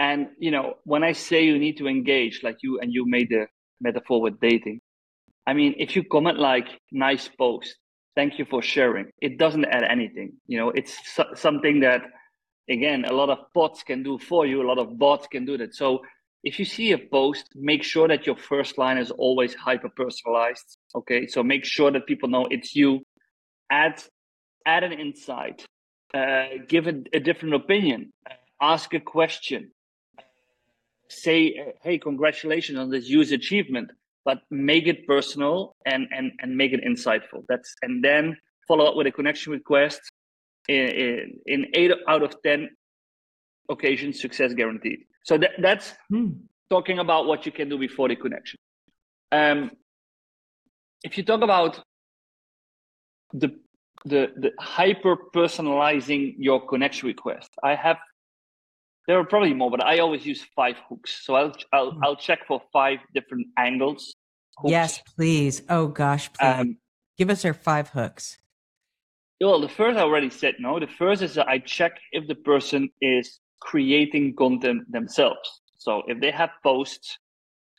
[0.00, 3.28] and you know when I say you need to engage, like you and you made
[3.28, 3.46] the
[3.80, 4.80] metaphor with dating.
[5.46, 7.76] I mean, if you comment like nice post,
[8.16, 9.06] thank you for sharing.
[9.22, 10.34] It doesn't add anything.
[10.46, 12.02] You know, it's so- something that,
[12.70, 14.62] again, a lot of bots can do for you.
[14.62, 15.74] A lot of bots can do that.
[15.74, 16.00] So
[16.44, 20.78] if you see a post, make sure that your first line is always hyper personalized.
[20.94, 23.02] Okay, so make sure that people know it's you.
[23.70, 24.02] Add
[24.66, 25.66] add an insight.
[26.14, 28.12] Uh, give a, a different opinion.
[28.60, 29.72] Ask a question.
[31.10, 33.90] Say, uh, hey, congratulations on this huge achievement
[34.28, 37.40] but make it personal and and and make it insightful.
[37.48, 38.36] That's and then
[38.68, 40.00] follow up with a connection request.
[40.68, 42.68] In, in eight out of ten
[43.70, 44.98] occasions, success guaranteed.
[45.22, 46.32] So that, that's hmm.
[46.68, 48.58] talking about what you can do before the connection.
[49.32, 49.70] Um,
[51.02, 51.80] if you talk about
[53.32, 53.48] the
[54.04, 57.98] the the hyper personalizing your connection request, I have
[59.08, 61.24] there are probably more, but I always use five hooks.
[61.24, 62.04] So I'll I'll, hmm.
[62.04, 64.14] I'll check for five different angles.
[64.58, 64.70] Hooks.
[64.70, 65.62] Yes, please.
[65.68, 66.76] Oh gosh, please um,
[67.16, 68.38] give us our five hooks.
[69.40, 70.78] Well, the first I already said no.
[70.78, 75.62] The first is that I check if the person is creating content themselves.
[75.78, 77.18] So if they have posts,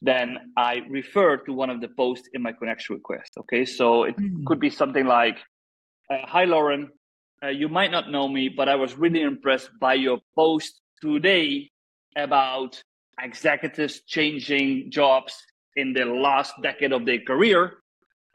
[0.02, 3.34] then I refer to one of the posts in my connection request.
[3.42, 4.46] Okay, so it mm.
[4.46, 5.38] could be something like,
[6.10, 6.90] uh, "Hi Loren,
[7.44, 11.70] uh, you might not know me, but I was really impressed by your post today
[12.16, 12.82] about
[13.22, 15.36] executives changing jobs
[15.76, 17.74] in the last decade of their career,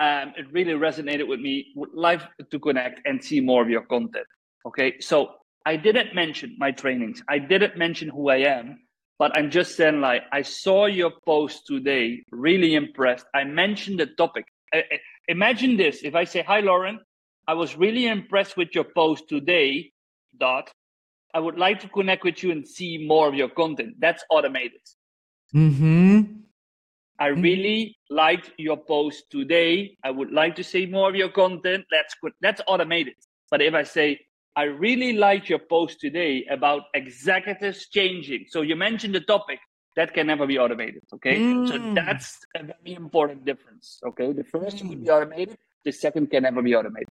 [0.00, 1.66] um, it really resonated with me.
[1.76, 4.26] Would like to connect and see more of your content.
[4.66, 5.34] Okay, so
[5.66, 7.22] I didn't mention my trainings.
[7.28, 8.80] I didn't mention who I am,
[9.18, 12.24] but I'm just saying like I saw your post today.
[12.30, 13.26] Really impressed.
[13.34, 14.46] I mentioned the topic.
[14.72, 14.98] I, I,
[15.28, 16.98] imagine this: if I say, "Hi, Loren,
[17.46, 19.92] I was really impressed with your post today."
[20.36, 20.68] Dot
[21.34, 23.96] I would like to connect with you and see more of your content.
[23.98, 24.80] That's automated.
[25.52, 26.22] Hmm.
[27.18, 27.42] I mm-hmm.
[27.42, 29.96] really liked your post today.
[30.04, 31.84] I would like to see more of your content.
[31.90, 32.32] That's good.
[32.40, 33.14] That's automated.
[33.50, 34.20] But if I say,
[34.56, 38.46] I really liked your post today about executives changing.
[38.48, 39.58] So you mentioned the topic.
[39.96, 41.02] That can never be automated.
[41.14, 41.38] Okay.
[41.38, 41.68] Mm.
[41.68, 44.00] So that's a very important difference.
[44.04, 44.32] Okay.
[44.32, 45.04] The first mm.
[45.04, 45.56] be automated.
[45.84, 47.08] The second can never be automated.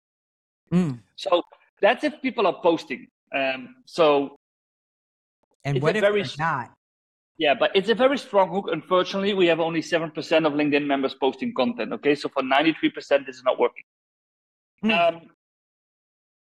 [0.72, 1.00] Mm.
[1.16, 1.44] So
[1.82, 3.08] that's if people are posting.
[3.34, 4.38] Um, so
[5.66, 6.72] and what if very, not?
[7.38, 8.70] Yeah, but it's a very strong hook.
[8.72, 10.08] Unfortunately, we have only 7%
[10.46, 11.94] of LinkedIn members posting content.
[11.94, 13.84] Okay, so for 93%, this is not working.
[14.82, 14.92] Hmm.
[14.92, 15.22] Um,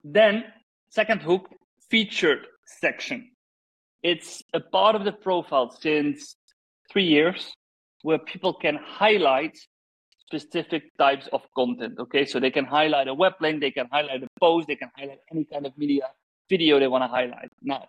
[0.05, 0.45] then,
[0.91, 1.49] second hook,
[1.91, 3.31] featured section.
[4.03, 6.37] It's a part of the profile since
[6.93, 7.53] three years
[8.03, 9.57] where people can highlight
[10.27, 11.99] specific types of content.
[11.99, 14.91] Okay, so they can highlight a web link, they can highlight a post, they can
[14.97, 16.11] highlight any kind of media
[16.49, 17.51] video they want to highlight.
[17.63, 17.89] Now,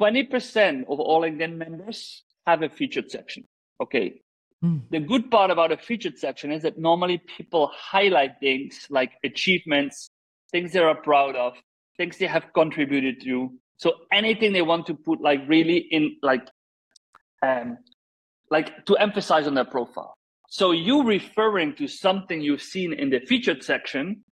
[0.00, 3.44] 20% of all LinkedIn members have a featured section.
[3.80, 4.20] Okay.
[4.64, 4.82] Mm.
[4.90, 10.10] The good part about a featured section is that normally people highlight things like achievements,
[10.52, 11.54] things they are proud of,
[11.96, 13.52] things they have contributed to.
[13.76, 16.48] So anything they want to put like really in like
[17.42, 17.78] um
[18.50, 20.16] like to emphasize on their profile.
[20.48, 24.24] So you referring to something you've seen in the featured section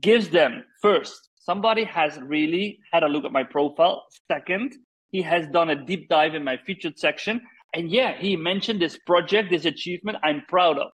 [0.00, 4.04] gives them first somebody has really had a look at my profile.
[4.30, 4.74] Second,
[5.10, 7.40] He has done a deep dive in my featured section.
[7.74, 10.90] And yeah, he mentioned this project, this achievement I'm proud of.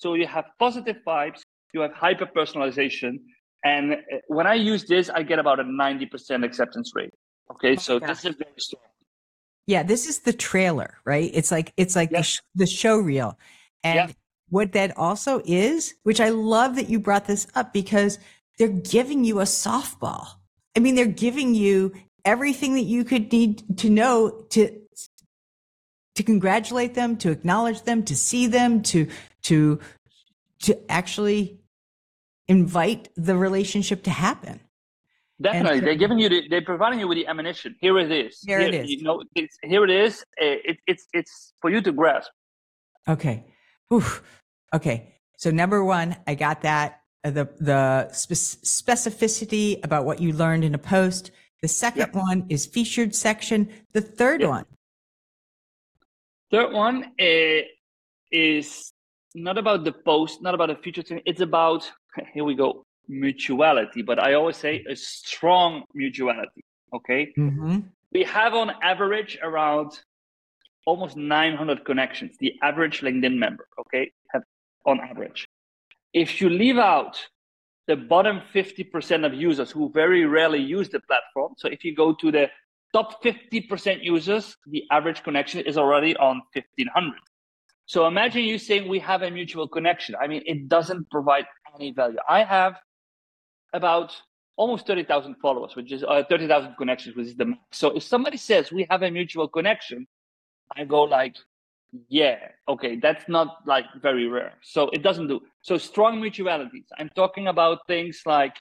[0.00, 1.40] So you have positive vibes,
[1.72, 3.12] you have hyper personalization.
[3.64, 3.96] And uh,
[4.28, 7.14] when I use this, I get about a 90% acceptance rate.
[7.52, 8.82] Okay, oh so this is very strong.
[9.66, 11.30] Yeah, this is the trailer, right?
[11.32, 13.38] It's like it's like the, sh- the show reel.
[13.82, 14.14] And
[14.50, 18.18] what that also is, which I love that you brought this up because
[18.58, 20.26] they're giving you a softball.
[20.76, 21.92] I mean, they're giving you
[22.24, 24.80] everything that you could need to know to
[26.14, 29.08] to congratulate them, to acknowledge them, to see them, to
[29.42, 29.80] to
[30.62, 31.60] to actually
[32.48, 34.60] invite the relationship to happen.
[35.40, 37.74] Definitely, they're giving you the, they're providing you with the ammunition.
[37.80, 38.40] Here it is.
[38.46, 38.90] Here, here it is.
[38.90, 40.24] You know, it's, here it is.
[40.38, 42.30] Eh, it, it's it's for you to grasp.
[43.08, 43.44] Okay.
[43.92, 44.22] Oof.
[44.72, 45.16] Okay.
[45.36, 50.74] So number one, I got that the the spe- specificity about what you learned in
[50.74, 51.30] a post.
[51.62, 52.14] The second yep.
[52.14, 53.68] one is featured section.
[53.92, 54.50] The third yep.
[54.50, 54.64] one.
[56.50, 57.62] Third one uh,
[58.30, 58.92] is
[59.34, 61.22] not about the post, not about the featured section.
[61.24, 61.90] It's about
[62.34, 66.64] here we go mutuality, but I always say a strong mutuality.
[66.92, 67.32] Okay.
[67.38, 67.78] Mm-hmm.
[68.12, 69.98] We have on average around
[70.86, 73.66] almost 900 connections, the average LinkedIn member.
[73.80, 74.12] Okay.
[74.32, 74.42] Have
[74.84, 75.48] on average.
[76.14, 77.18] If you leave out
[77.88, 82.14] the bottom 50% of users who very rarely use the platform, so if you go
[82.14, 82.48] to the
[82.94, 87.18] top 50% users, the average connection is already on 1500.
[87.86, 90.14] So imagine you saying we have a mutual connection.
[90.14, 92.18] I mean, it doesn't provide any value.
[92.28, 92.76] I have
[93.72, 94.14] about
[94.56, 97.60] almost 30,000 followers, which is uh, 30,000 connections, which is the max.
[97.72, 100.06] So if somebody says we have a mutual connection,
[100.76, 101.36] I go like,
[102.08, 104.54] yeah, okay, that's not like very rare.
[104.62, 105.40] So it doesn't do.
[105.62, 106.86] So strong mutualities.
[106.98, 108.54] I'm talking about things like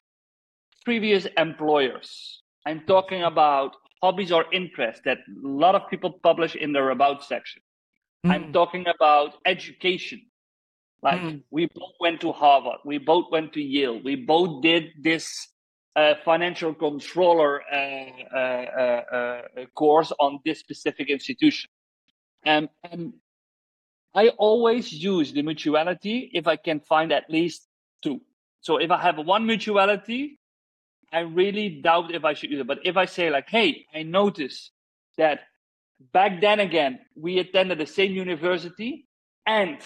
[0.86, 2.42] previous employers.
[2.66, 7.24] I'm talking about hobbies or interests that a lot of people publish in their about
[7.24, 7.62] section.
[8.26, 8.32] Mm.
[8.32, 10.22] I'm talking about education.
[11.02, 11.44] Like mm.
[11.52, 15.50] we both went to Harvard, we both went to Yale, we both did this
[15.96, 21.70] uh, financial controller uh, uh, uh, uh course on this specific institution.
[22.46, 23.14] Um, and
[24.14, 27.68] I always use the mutuality if I can find at least
[28.04, 28.22] two.
[28.62, 30.40] So if I have one mutuality,
[31.12, 32.68] I really doubt if I should use it.
[32.68, 34.72] But if I say like, hey, I notice
[35.18, 35.42] that
[36.12, 39.08] back then again, we attended the same university
[39.46, 39.78] and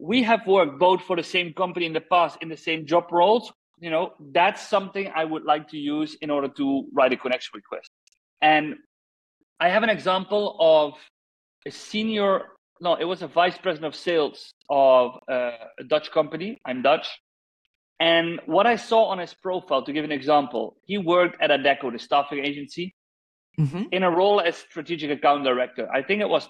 [0.00, 3.04] we have worked both for the same company in the past in the same job
[3.12, 7.16] roles you know that's something i would like to use in order to write a
[7.16, 7.90] connection request
[8.40, 8.74] and
[9.58, 10.94] i have an example of
[11.66, 12.42] a senior
[12.80, 17.08] no it was a vice president of sales of uh, a dutch company i'm dutch
[17.98, 21.92] and what i saw on his profile to give an example he worked at adecco
[21.92, 22.94] the staffing agency
[23.58, 23.82] mm-hmm.
[23.92, 26.48] in a role as strategic account director i think it was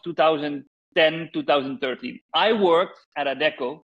[0.95, 2.21] 2010, 2013.
[2.35, 3.81] I worked at Adecco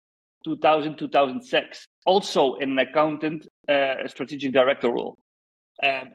[0.44, 5.18] 2000, 2006, also in an accountant, uh, strategic director role.
[5.84, 6.12] Um,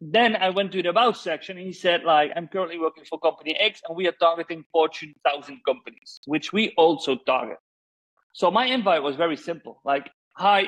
[0.00, 3.18] then I went to the about section and he said, like, I'm currently working for
[3.18, 7.58] company X and we are targeting Fortune 1000 companies, which we also target.
[8.32, 9.80] So my invite was very simple.
[9.84, 10.64] Like, hi,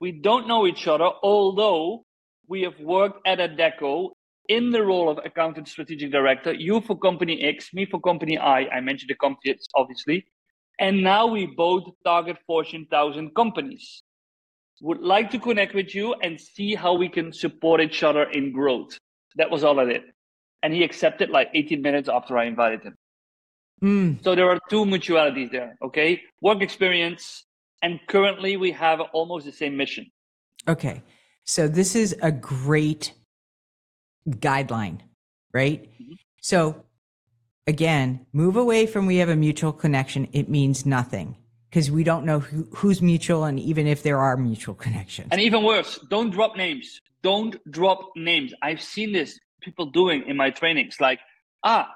[0.00, 2.04] we don't know each other, although
[2.48, 4.10] we have worked at Adecco
[4.48, 8.66] in the role of accountant strategic director, you for company X, me for company I.
[8.66, 10.26] I mentioned the companies, obviously.
[10.80, 14.01] And now we both target Fortune 1000 companies.
[14.82, 18.52] Would like to connect with you and see how we can support each other in
[18.52, 18.98] growth.
[19.36, 20.02] That was all I did.
[20.64, 22.96] And he accepted like 18 minutes after I invited him.
[23.82, 24.24] Mm.
[24.24, 26.22] So there are two mutualities there, okay?
[26.40, 27.44] Work experience,
[27.80, 30.10] and currently we have almost the same mission.
[30.66, 31.02] Okay.
[31.44, 33.12] So this is a great
[34.28, 35.00] guideline,
[35.54, 35.84] right?
[35.84, 36.14] Mm-hmm.
[36.40, 36.84] So
[37.68, 40.28] again, move away from we have a mutual connection.
[40.32, 41.36] It means nothing
[41.72, 45.28] because we don't know who, who's mutual and even if there are mutual connections.
[45.32, 47.00] And even worse, don't drop names.
[47.22, 48.52] Don't drop names.
[48.60, 51.20] I've seen this people doing in my trainings like,
[51.64, 51.90] ah,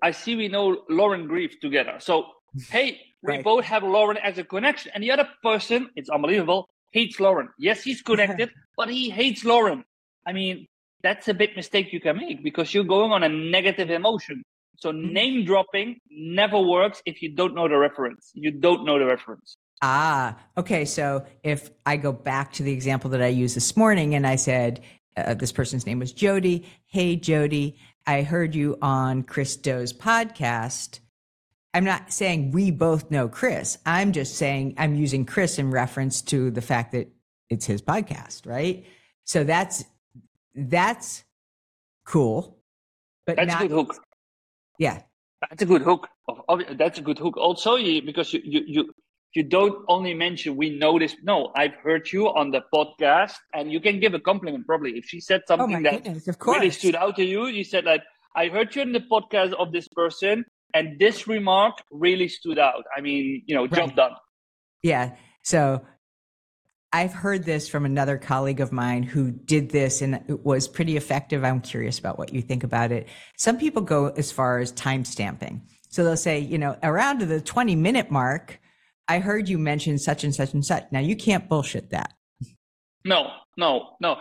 [0.00, 1.96] I see we know Loren Greiff together.
[1.98, 2.26] So,
[2.70, 3.44] hey, we right.
[3.44, 4.92] both have Loren as a connection.
[4.94, 7.48] And the other person, it's unbelievable, hates Loren.
[7.58, 9.84] Yes, he's connected, but he hates Loren.
[10.24, 10.68] I mean,
[11.02, 14.44] that's a big mistake you can make because you're going on a negative emotion.
[14.78, 15.12] So mm-hmm.
[15.12, 18.30] name dropping never works if you don't know the reference.
[18.34, 19.58] You don't know the reference.
[19.82, 20.84] Ah, okay.
[20.84, 24.36] So if I go back to the example that I used this morning and I
[24.36, 24.80] said,
[25.16, 26.64] uh, this person's name was Jody.
[26.86, 27.76] Hey, Jody,
[28.06, 31.00] I heard you on Chris Doe's podcast.
[31.74, 33.78] I'm not saying we both know Chris.
[33.84, 37.08] I'm just saying I'm using Chris in reference to the fact that
[37.50, 38.86] it's his podcast, right?
[39.24, 39.84] So that's
[40.54, 41.24] that's
[42.04, 42.58] cool.
[43.26, 44.04] but That's not, a good hook.
[44.78, 45.02] Yeah.
[45.40, 46.08] That's a good hook.
[46.76, 47.36] That's a good hook.
[47.36, 48.92] Also, because you, you you
[49.34, 51.18] you don't only mention we noticed.
[51.22, 55.04] No, I've heard you on the podcast, and you can give a compliment probably if
[55.04, 57.46] she said Oh something my that goodness, really stood out to you.
[57.46, 58.02] You said like,
[58.34, 62.84] I heard you in the podcast of this person, and this remark really stood out.
[62.96, 64.12] I mean, you know, job done.
[64.82, 65.16] Yeah.
[65.42, 65.82] So
[66.92, 70.96] I've heard this from another colleague of mine who did this and it was pretty
[70.96, 71.44] effective.
[71.44, 73.08] I'm curious about what you think about it.
[73.36, 75.68] Some people go as far as time stamping.
[75.90, 78.58] So they'll say, you know, around the 20 minute mark,
[79.06, 80.84] I heard you mention such and such and such.
[80.90, 82.14] Now you can't bullshit that.
[83.04, 84.18] No, no, no.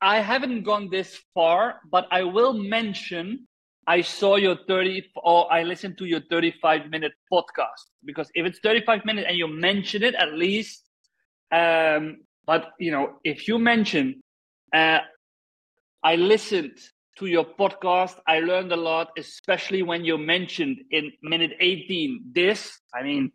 [0.00, 3.48] I haven't gone this far, but I will mention
[3.88, 8.60] I saw your 30 or I listened to your 35 minute podcast because if it's
[8.60, 10.85] 35 minutes and you mention it at least,
[11.52, 14.22] um, but you know, if you mention,
[14.72, 15.00] uh,
[16.02, 16.78] I listened
[17.18, 22.78] to your podcast, I learned a lot, especially when you mentioned in minute 18 this.
[22.94, 23.32] I mean,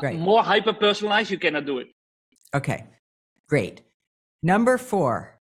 [0.00, 0.18] Right.
[0.18, 1.88] more hyper personalized, you cannot do it.
[2.52, 2.84] Okay.
[3.48, 3.82] Great.
[4.42, 5.40] Number four.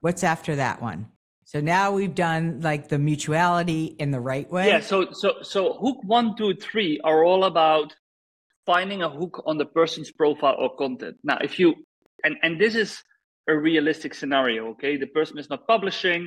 [0.00, 1.08] What's after that one?
[1.44, 4.68] So now we've done like the mutuality in the right way.
[4.68, 7.94] Yeah, so so so hook one, two, three are all about
[8.72, 11.16] finding a hook on the person's profile or content.
[11.30, 11.68] Now, if you
[12.24, 12.90] and and this is
[13.52, 14.92] a realistic scenario, okay?
[15.04, 16.22] The person is not publishing,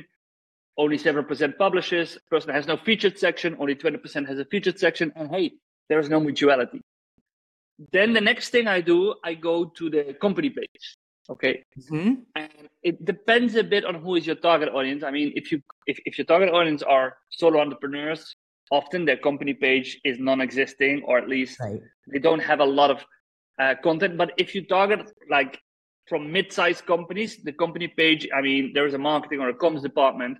[0.82, 2.18] only seven percent publishes.
[2.34, 5.46] Person has no featured section, only twenty percent has a featured section, and hey,
[5.88, 6.80] there is no mutuality.
[7.96, 10.84] Then the next thing I do, I go to the company page.
[11.34, 12.10] Okay, Mhm.
[12.34, 15.02] and it depends a bit on who is your target audience.
[15.08, 17.06] I mean, if you if, if your target audience are
[17.40, 18.22] solo entrepreneurs,
[18.78, 21.80] often their company page is non-existing, or at least Right.
[22.12, 22.98] they don't have a lot of
[23.62, 24.16] uh, content.
[24.16, 25.00] But if you target
[25.36, 25.60] like
[26.08, 29.82] from mid-sized companies, the company page, I mean, there is a marketing or a comms
[29.82, 30.38] department,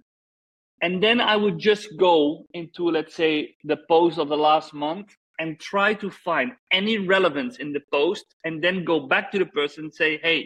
[0.85, 3.33] and then I would just go into let's say
[3.73, 5.09] the post of the last month
[5.39, 6.49] and try to find
[6.81, 10.41] any relevance in the post, and then go back to the person and say, hey.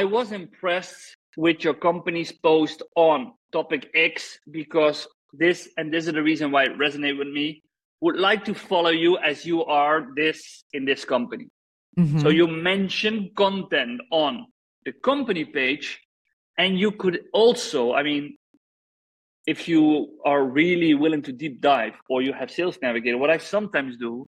[0.00, 3.18] I was impressed with your company's post on
[3.50, 4.98] topic X because
[5.32, 7.62] this and this is the reason why it resonated with me.
[8.00, 11.48] Would like to follow you as you are this in this company.
[11.96, 12.34] So Mhm.
[12.34, 14.46] you mention content on
[14.84, 16.00] the company page,
[16.56, 18.36] and you could also, I mean,
[19.46, 23.38] if you are really willing to deep dive or you have Sales Navigator, what I
[23.38, 24.26] sometimes do,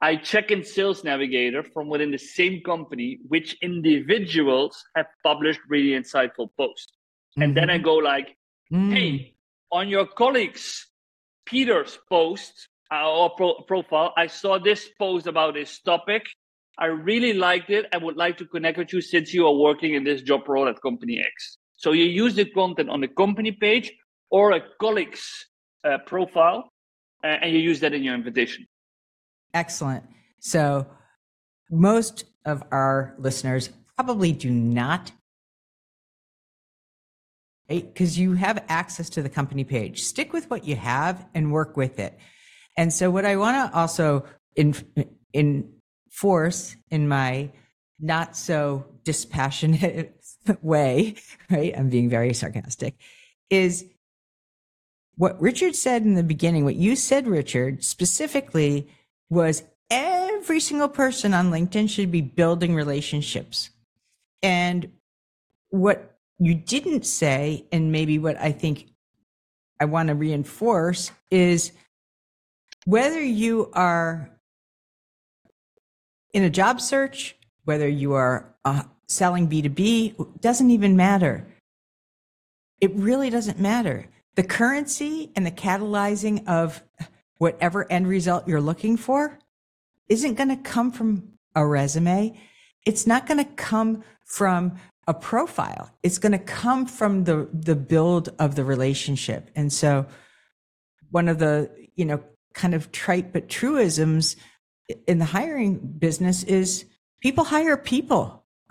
[0.00, 5.98] I check in Sales Navigator from within the same company which individuals have published really
[6.00, 6.92] insightful posts.
[7.36, 8.36] And then I go like,
[8.72, 8.92] Mm.
[8.92, 9.33] hey,
[9.70, 10.86] on your colleagues,
[11.46, 16.24] Peter's post uh, or pro- profile, I saw this post about this topic.
[16.78, 17.86] I really liked it.
[17.92, 20.68] I would like to connect with you since you are working in this job role
[20.68, 21.58] at company X.
[21.76, 23.92] So you use the content on the company page
[24.30, 25.46] or a colleague's
[25.84, 26.72] uh, profile,
[27.22, 28.66] uh, and you use that in your invitation.
[29.52, 30.04] Excellent.
[30.40, 30.86] So
[31.70, 35.12] most of our listeners probably do not
[37.68, 40.02] because you have access to the company page.
[40.02, 42.18] Stick with what you have and work with it.
[42.76, 44.24] And so what I want to also
[44.56, 44.74] in,
[45.32, 47.50] enforce in my
[48.00, 50.14] not so dispassionate
[50.62, 51.14] way,
[51.50, 51.72] right?
[51.76, 52.96] I'm being very sarcastic,
[53.50, 53.84] is
[55.16, 58.88] what Richard said in the beginning, what you said, Richard, specifically
[59.30, 63.70] was every single person on LinkedIn should be building relationships.
[64.42, 64.90] And
[65.70, 68.88] what you didn't say, and maybe what I think
[69.80, 71.72] I want to reinforce is
[72.84, 74.30] whether you are
[76.32, 81.46] in a job search, whether you are uh, selling B2B, doesn't even matter.
[82.80, 84.08] It really doesn't matter.
[84.34, 86.82] The currency and the catalyzing of
[87.38, 89.38] whatever end result you're looking for
[90.08, 92.38] isn't going to come from a resume.
[92.84, 94.76] It's not going to come from
[95.06, 95.90] a profile.
[96.02, 99.50] It's going to come from the the build of the relationship.
[99.54, 100.06] And so
[101.10, 102.22] one of the, you know,
[102.54, 104.36] kind of trite but truisms
[105.06, 106.84] in the hiring business is
[107.20, 108.44] people hire people.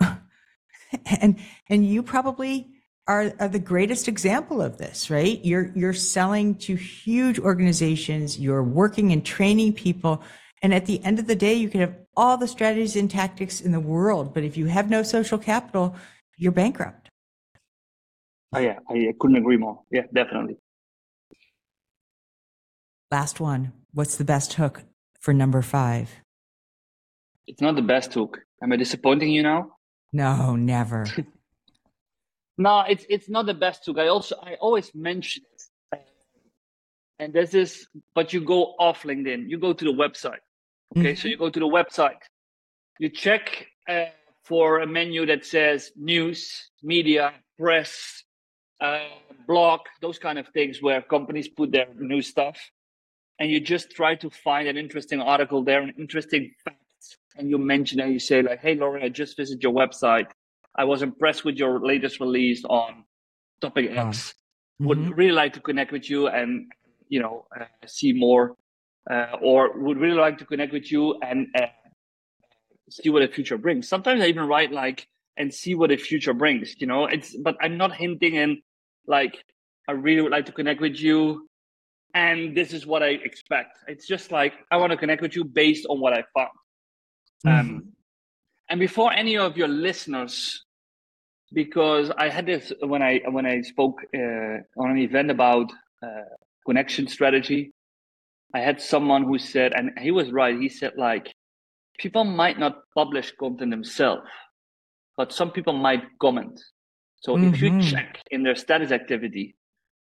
[1.20, 2.68] and and you probably
[3.06, 5.44] are, are the greatest example of this, right?
[5.44, 10.22] You're you're selling to huge organizations, you're working and training people,
[10.64, 13.60] and at the end of the day, you can have all the strategies and tactics
[13.60, 15.94] in the world, but if you have no social capital,
[16.38, 17.08] you're bankrupt.
[18.54, 19.80] Oh yeah, I couldn't agree more.
[19.90, 20.56] Yeah, definitely.
[23.10, 23.72] Last one.
[23.92, 24.84] What's the best hook
[25.20, 26.10] for number five?
[27.46, 28.40] It's not the best hook.
[28.62, 29.76] Am I disappointing you now?
[30.12, 31.06] No, never.
[32.56, 33.98] No, it's it's not the best hook.
[33.98, 36.00] I also I always mention it.
[37.18, 40.42] And this is, but you go off LinkedIn, you go to the website.
[40.96, 41.20] Okay, mm-hmm.
[41.20, 42.22] so you go to the website,
[42.98, 44.06] you check uh,
[44.44, 48.22] for a menu that says news, media, press,
[48.80, 49.08] uh,
[49.46, 52.58] blog, those kind of things where companies put their new stuff.
[53.38, 56.78] And you just try to find an interesting article there, an interesting fact
[57.36, 60.30] and you mention and you say like, "Hey, Loren, I just visited your website.
[60.76, 63.04] I was impressed with your latest release on
[63.60, 64.34] topic X.
[64.80, 64.86] Mm-hmm.
[64.86, 66.72] Would really like to connect with you and
[67.08, 68.56] you know uh, see more,
[69.10, 71.66] uh, or would really like to connect with you and uh,
[72.90, 75.06] see what the future brings." Sometimes I even write like
[75.36, 76.74] and see what the future brings.
[76.80, 78.62] You know, it's but I'm not hinting in
[79.06, 79.42] like
[79.88, 81.48] I really would like to connect with you
[82.14, 83.76] and this is what I expect.
[83.88, 86.50] It's just like I want to connect with you based on what I found.
[87.44, 87.58] Mm-hmm.
[87.58, 87.92] Um,
[88.70, 90.64] and before any of your listeners,
[91.52, 95.70] because I had this when I when I spoke uh, on an event about
[96.02, 96.22] uh,
[96.64, 97.72] connection strategy,
[98.54, 100.58] I had someone who said, and he was right.
[100.58, 101.34] He said like,
[101.98, 104.28] people might not publish content themselves,
[105.16, 106.60] but some people might comment.
[107.20, 107.54] So mm-hmm.
[107.54, 107.88] if you mm-hmm.
[107.88, 109.56] check in their status activity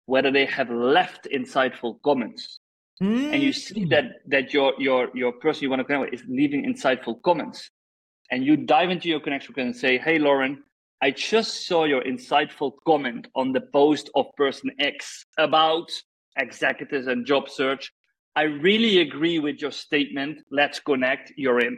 [0.05, 2.59] whether they have left insightful comments,
[3.01, 3.33] Mm.
[3.33, 3.89] And you see mm.
[3.89, 7.69] that that your your your person you want to connect with is leaving insightful comments.
[8.31, 10.63] And you dive into your connection and say, Hey Loren,
[11.01, 15.89] I just saw your insightful comment on the post of person X about
[16.37, 17.91] executives and job search.
[18.35, 20.39] I really agree with your statement.
[20.49, 21.33] Let's connect.
[21.37, 21.77] You're in.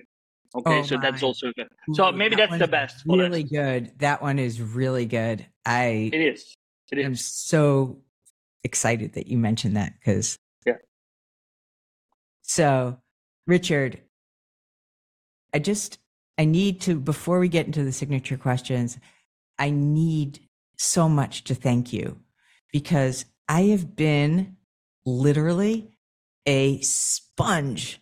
[0.55, 1.01] Okay, oh so my.
[1.01, 1.67] that's also good.
[1.93, 3.03] So maybe that that's the best.
[3.05, 3.91] Really good.
[3.99, 5.45] That one is really good.
[5.65, 6.55] I it is.
[6.91, 7.05] It is.
[7.05, 7.99] I'm so
[8.63, 10.75] excited that you mentioned that because yeah.
[12.41, 12.99] so,
[13.47, 13.99] Richard,
[15.53, 15.99] I just
[16.37, 18.97] I need to before we get into the signature questions,
[19.59, 20.39] I need
[20.77, 22.17] so much to thank you
[22.71, 24.55] because I have been
[25.05, 25.94] literally
[26.45, 28.01] a sponge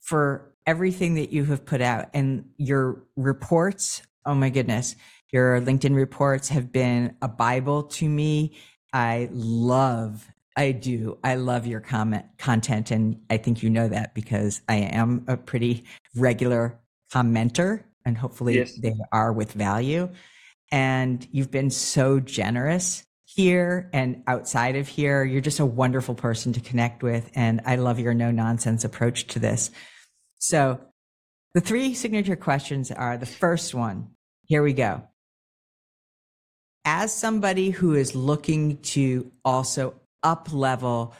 [0.00, 4.02] for everything that you have put out and your reports.
[4.24, 4.96] Oh my goodness.
[5.32, 8.56] Your LinkedIn reports have been a Bible to me.
[8.92, 11.18] I love I do.
[11.22, 15.36] I love your comment content, and I think you know that because I am a
[15.36, 15.84] pretty
[16.14, 16.78] regular
[17.12, 18.74] commenter, and hopefully yes.
[18.74, 20.10] they are with value.
[20.72, 23.04] And you've been so generous
[23.34, 25.22] here and outside of here.
[25.24, 29.28] You're just a wonderful person to connect with, and I love your no nonsense approach
[29.28, 29.70] to this.
[30.38, 30.80] So,
[31.54, 34.10] the three signature questions are the first one.
[34.44, 35.02] Here we go.
[36.84, 41.14] As somebody who is looking to also up level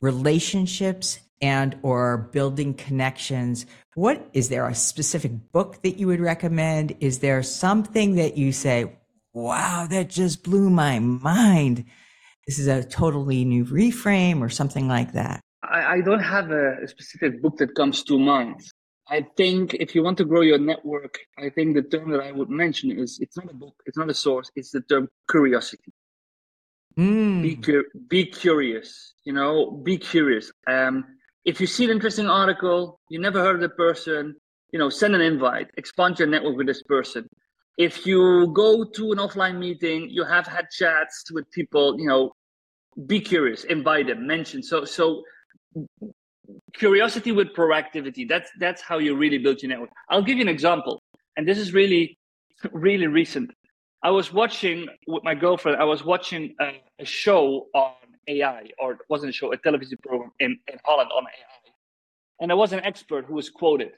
[0.00, 6.96] relationships and or building connections what is there a specific book that you would recommend
[7.00, 8.92] is there something that you say
[9.32, 11.84] wow that just blew my mind
[12.46, 16.86] this is a totally new reframe or something like that i, I don't have a,
[16.86, 18.60] specific book that comes to mind
[19.08, 22.32] i think if you want to grow your network i think the term that i
[22.32, 25.92] would mention is it's not a book it's not a source it's the term curiosity
[26.98, 27.42] Mm.
[27.42, 29.14] Be be curious.
[29.24, 30.52] You know, be curious.
[30.66, 31.04] Um,
[31.44, 34.36] if you see an interesting article, you never heard of the person,
[34.72, 37.28] you know, send an invite, expand your network with this person.
[37.78, 42.32] If you go to an offline meeting, you have had chats with people, you know,
[43.06, 44.62] be curious, invite them, mention.
[44.62, 45.22] So, so
[46.74, 48.28] curiosity with proactivity.
[48.28, 49.90] That's that's how you really build your network.
[50.10, 51.02] I'll give you an example,
[51.36, 52.18] and this is really,
[52.72, 53.50] really recent.
[54.02, 55.80] I was watching with my girlfriend.
[55.80, 57.92] I was watching a, a, show on
[58.26, 61.70] AI, or it wasn't a show, a television program in, in Holland on AI.
[62.40, 63.92] And there was an expert who was quoted.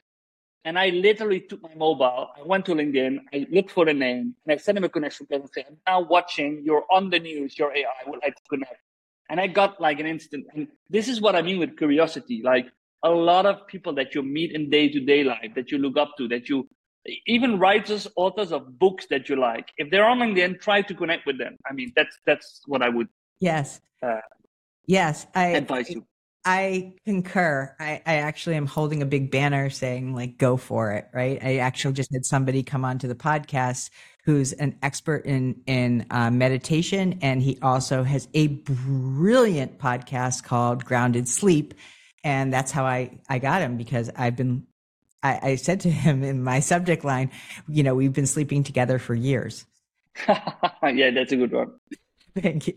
[0.65, 4.35] And I literally took my mobile, I went to LinkedIn, I looked for the name,
[4.45, 7.19] and I sent him a connection request and said, I'm now watching, you're on the
[7.19, 8.81] news, your AI, would like to connect.
[9.29, 10.47] And I got like an instant.
[10.55, 12.41] And this is what I mean with curiosity.
[12.43, 12.67] Like
[13.03, 15.99] a lot of people that you meet in day to day life, that you look
[15.99, 16.67] up to, that you
[17.27, 21.27] even writers, authors of books that you like, if they're on LinkedIn, try to connect
[21.27, 21.57] with them.
[21.69, 23.09] I mean, that's that's what I would.
[23.41, 23.81] Yes.
[24.03, 24.21] Uh,
[24.87, 26.07] yes, I advise you.
[26.45, 27.75] I concur.
[27.81, 31.43] I, I actually am holding a big banner saying like "Go for it!" Right.
[31.43, 33.91] I actually just had somebody come onto the podcast
[34.25, 40.85] who's an expert in in uh, meditation, and he also has a brilliant podcast called
[40.85, 41.75] Grounded Sleep,
[42.23, 44.67] and that's how I I got him because I've been
[45.23, 47.31] I, I said to him in my subject line,
[47.67, 49.65] you know, we've been sleeping together for years.
[50.29, 51.73] yeah, that's a good one.
[52.39, 52.75] Thank you.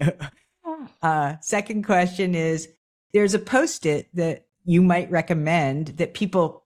[1.01, 2.69] Uh, second question is
[3.13, 6.63] there's a post it that you might recommend that people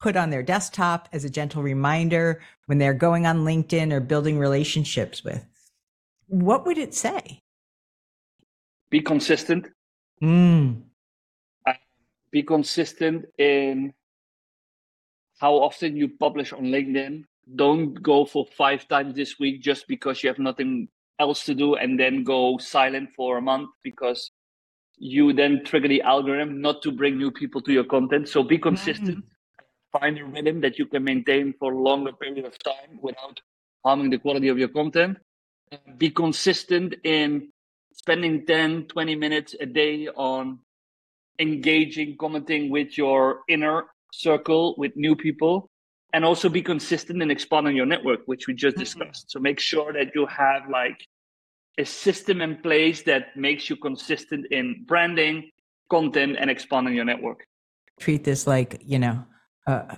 [0.00, 4.38] put on their desktop as a gentle reminder when they're going on LinkedIn or building
[4.38, 5.44] relationships with.
[6.26, 7.40] What would it say?
[8.90, 9.68] Be consistent.
[10.22, 10.82] Mm.
[12.30, 13.94] Be consistent in
[15.38, 17.24] how often you publish on LinkedIn.
[17.54, 20.88] Don't go for five times this week just because you have nothing
[21.18, 24.30] else to do and then go silent for a month because
[24.98, 28.28] you then trigger the algorithm not to bring new people to your content.
[28.28, 29.18] So be consistent.
[29.18, 29.98] Mm-hmm.
[29.98, 33.40] Find a rhythm that you can maintain for a longer period of time without
[33.84, 35.18] harming the quality of your content.
[35.98, 37.50] Be consistent in
[37.92, 40.58] spending 10, 20 minutes a day on
[41.38, 45.68] engaging, commenting with your inner circle, with new people,
[46.12, 48.84] and also be consistent in expanding your network, which we just mm-hmm.
[48.84, 49.30] discussed.
[49.30, 51.06] So make sure that you have like
[51.78, 55.50] a system in place that makes you consistent in branding,
[55.90, 57.46] content, and expanding your network.
[58.00, 59.24] Treat this like, you know,
[59.66, 59.96] uh,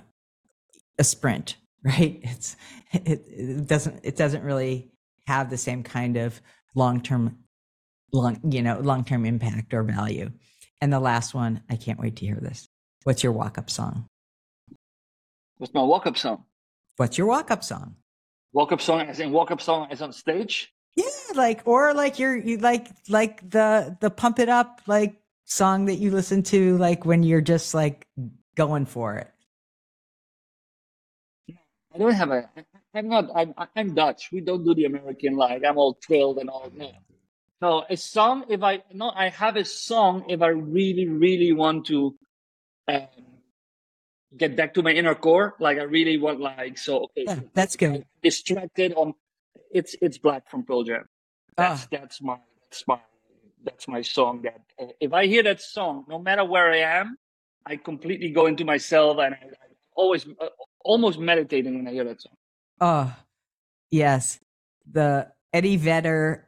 [0.97, 2.19] a sprint, right?
[2.23, 2.55] It's
[2.91, 4.91] it, it doesn't it doesn't really
[5.27, 6.41] have the same kind of
[6.75, 7.37] long term
[8.11, 10.31] long you know long term impact or value.
[10.81, 12.67] And the last one, I can't wait to hear this.
[13.03, 14.05] What's your walk up song?
[15.57, 16.45] What's my walk up song?
[16.95, 17.95] What's your walk up song?
[18.53, 20.73] Walk up song as in walk up song as on stage?
[20.95, 25.85] Yeah, like or like you're you like like the the pump it up like song
[25.85, 28.07] that you listen to like when you're just like
[28.55, 29.31] going for it.
[31.93, 32.49] I don't have a.
[32.93, 33.29] I'm not.
[33.35, 33.53] I'm.
[33.75, 34.29] I'm Dutch.
[34.31, 35.63] We don't do the American like.
[35.65, 36.71] I'm all thrilled and all.
[36.75, 36.91] No.
[37.61, 38.45] So a song.
[38.49, 40.25] If I no, I have a song.
[40.29, 42.15] If I really, really want to
[42.87, 43.07] um,
[44.37, 47.05] get back to my inner core, like I really want, like so.
[47.05, 48.05] Okay, yeah, that's good.
[48.21, 49.13] Distracted on.
[49.71, 51.05] It's it's Black from Pearl Jam.
[51.57, 51.87] That's ah.
[51.91, 52.99] that's my that's my
[53.63, 54.41] that's my song.
[54.43, 57.17] That uh, if I hear that song, no matter where I am,
[57.65, 60.47] I completely go into myself and I, I always uh,
[60.83, 62.33] almost meditating when I hear that song.
[62.81, 63.15] Oh,
[63.91, 64.39] yes.
[64.91, 66.47] The Eddie Vedder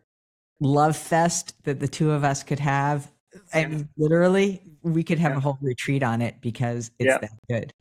[0.60, 3.12] love fest that the two of us could have.
[3.54, 5.38] I mean, literally, we could have yeah.
[5.38, 7.18] a whole retreat on it because it's yeah.
[7.20, 7.74] that good.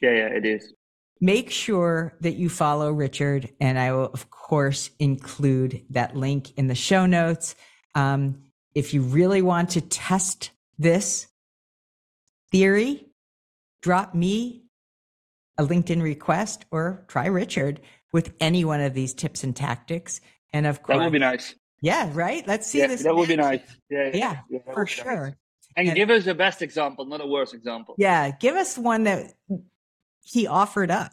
[0.00, 0.72] Yeah, yeah, it is.
[1.20, 6.66] Make sure that you follow Richard, and I will, of course, include that link in
[6.66, 7.54] the show notes.
[7.94, 8.44] Um,
[8.74, 11.26] if you really want to test this
[12.50, 13.06] theory,
[13.82, 14.64] drop me
[15.58, 17.80] a LinkedIn request or try Richard
[18.12, 20.20] with any one of these tips and tactics.
[20.52, 21.54] And of course, that would be nice.
[21.82, 22.46] Yeah, right.
[22.46, 23.02] Let's see yeah, this.
[23.02, 23.60] That would be nice.
[23.90, 25.26] Yeah, yeah, yeah for sure.
[25.26, 25.34] Nice.
[25.76, 27.94] And, and, give us the best example, not a worse example.
[27.96, 29.32] Yeah, give us one that
[30.22, 31.12] he offered up.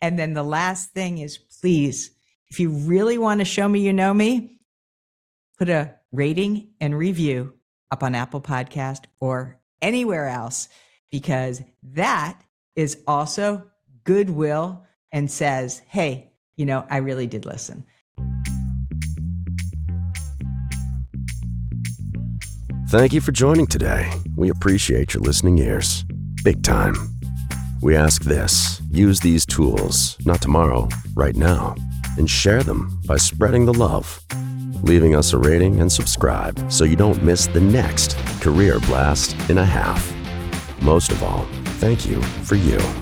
[0.00, 2.10] And then the last thing is please,
[2.48, 4.58] if you really want to show me you know me,
[5.58, 7.54] put a rating and review
[7.90, 10.68] up on Apple Podcast or anywhere else
[11.10, 12.40] because that
[12.74, 13.70] is also
[14.04, 17.84] goodwill and says, hey, you know, I really did listen.
[22.88, 24.12] Thank you for joining today.
[24.36, 26.04] We appreciate your listening ears.
[26.44, 27.21] Big time.
[27.82, 31.74] We ask this use these tools, not tomorrow, right now,
[32.16, 34.20] and share them by spreading the love,
[34.84, 39.58] leaving us a rating and subscribe so you don't miss the next career blast in
[39.58, 40.14] a half.
[40.80, 41.44] Most of all,
[41.80, 43.01] thank you for you.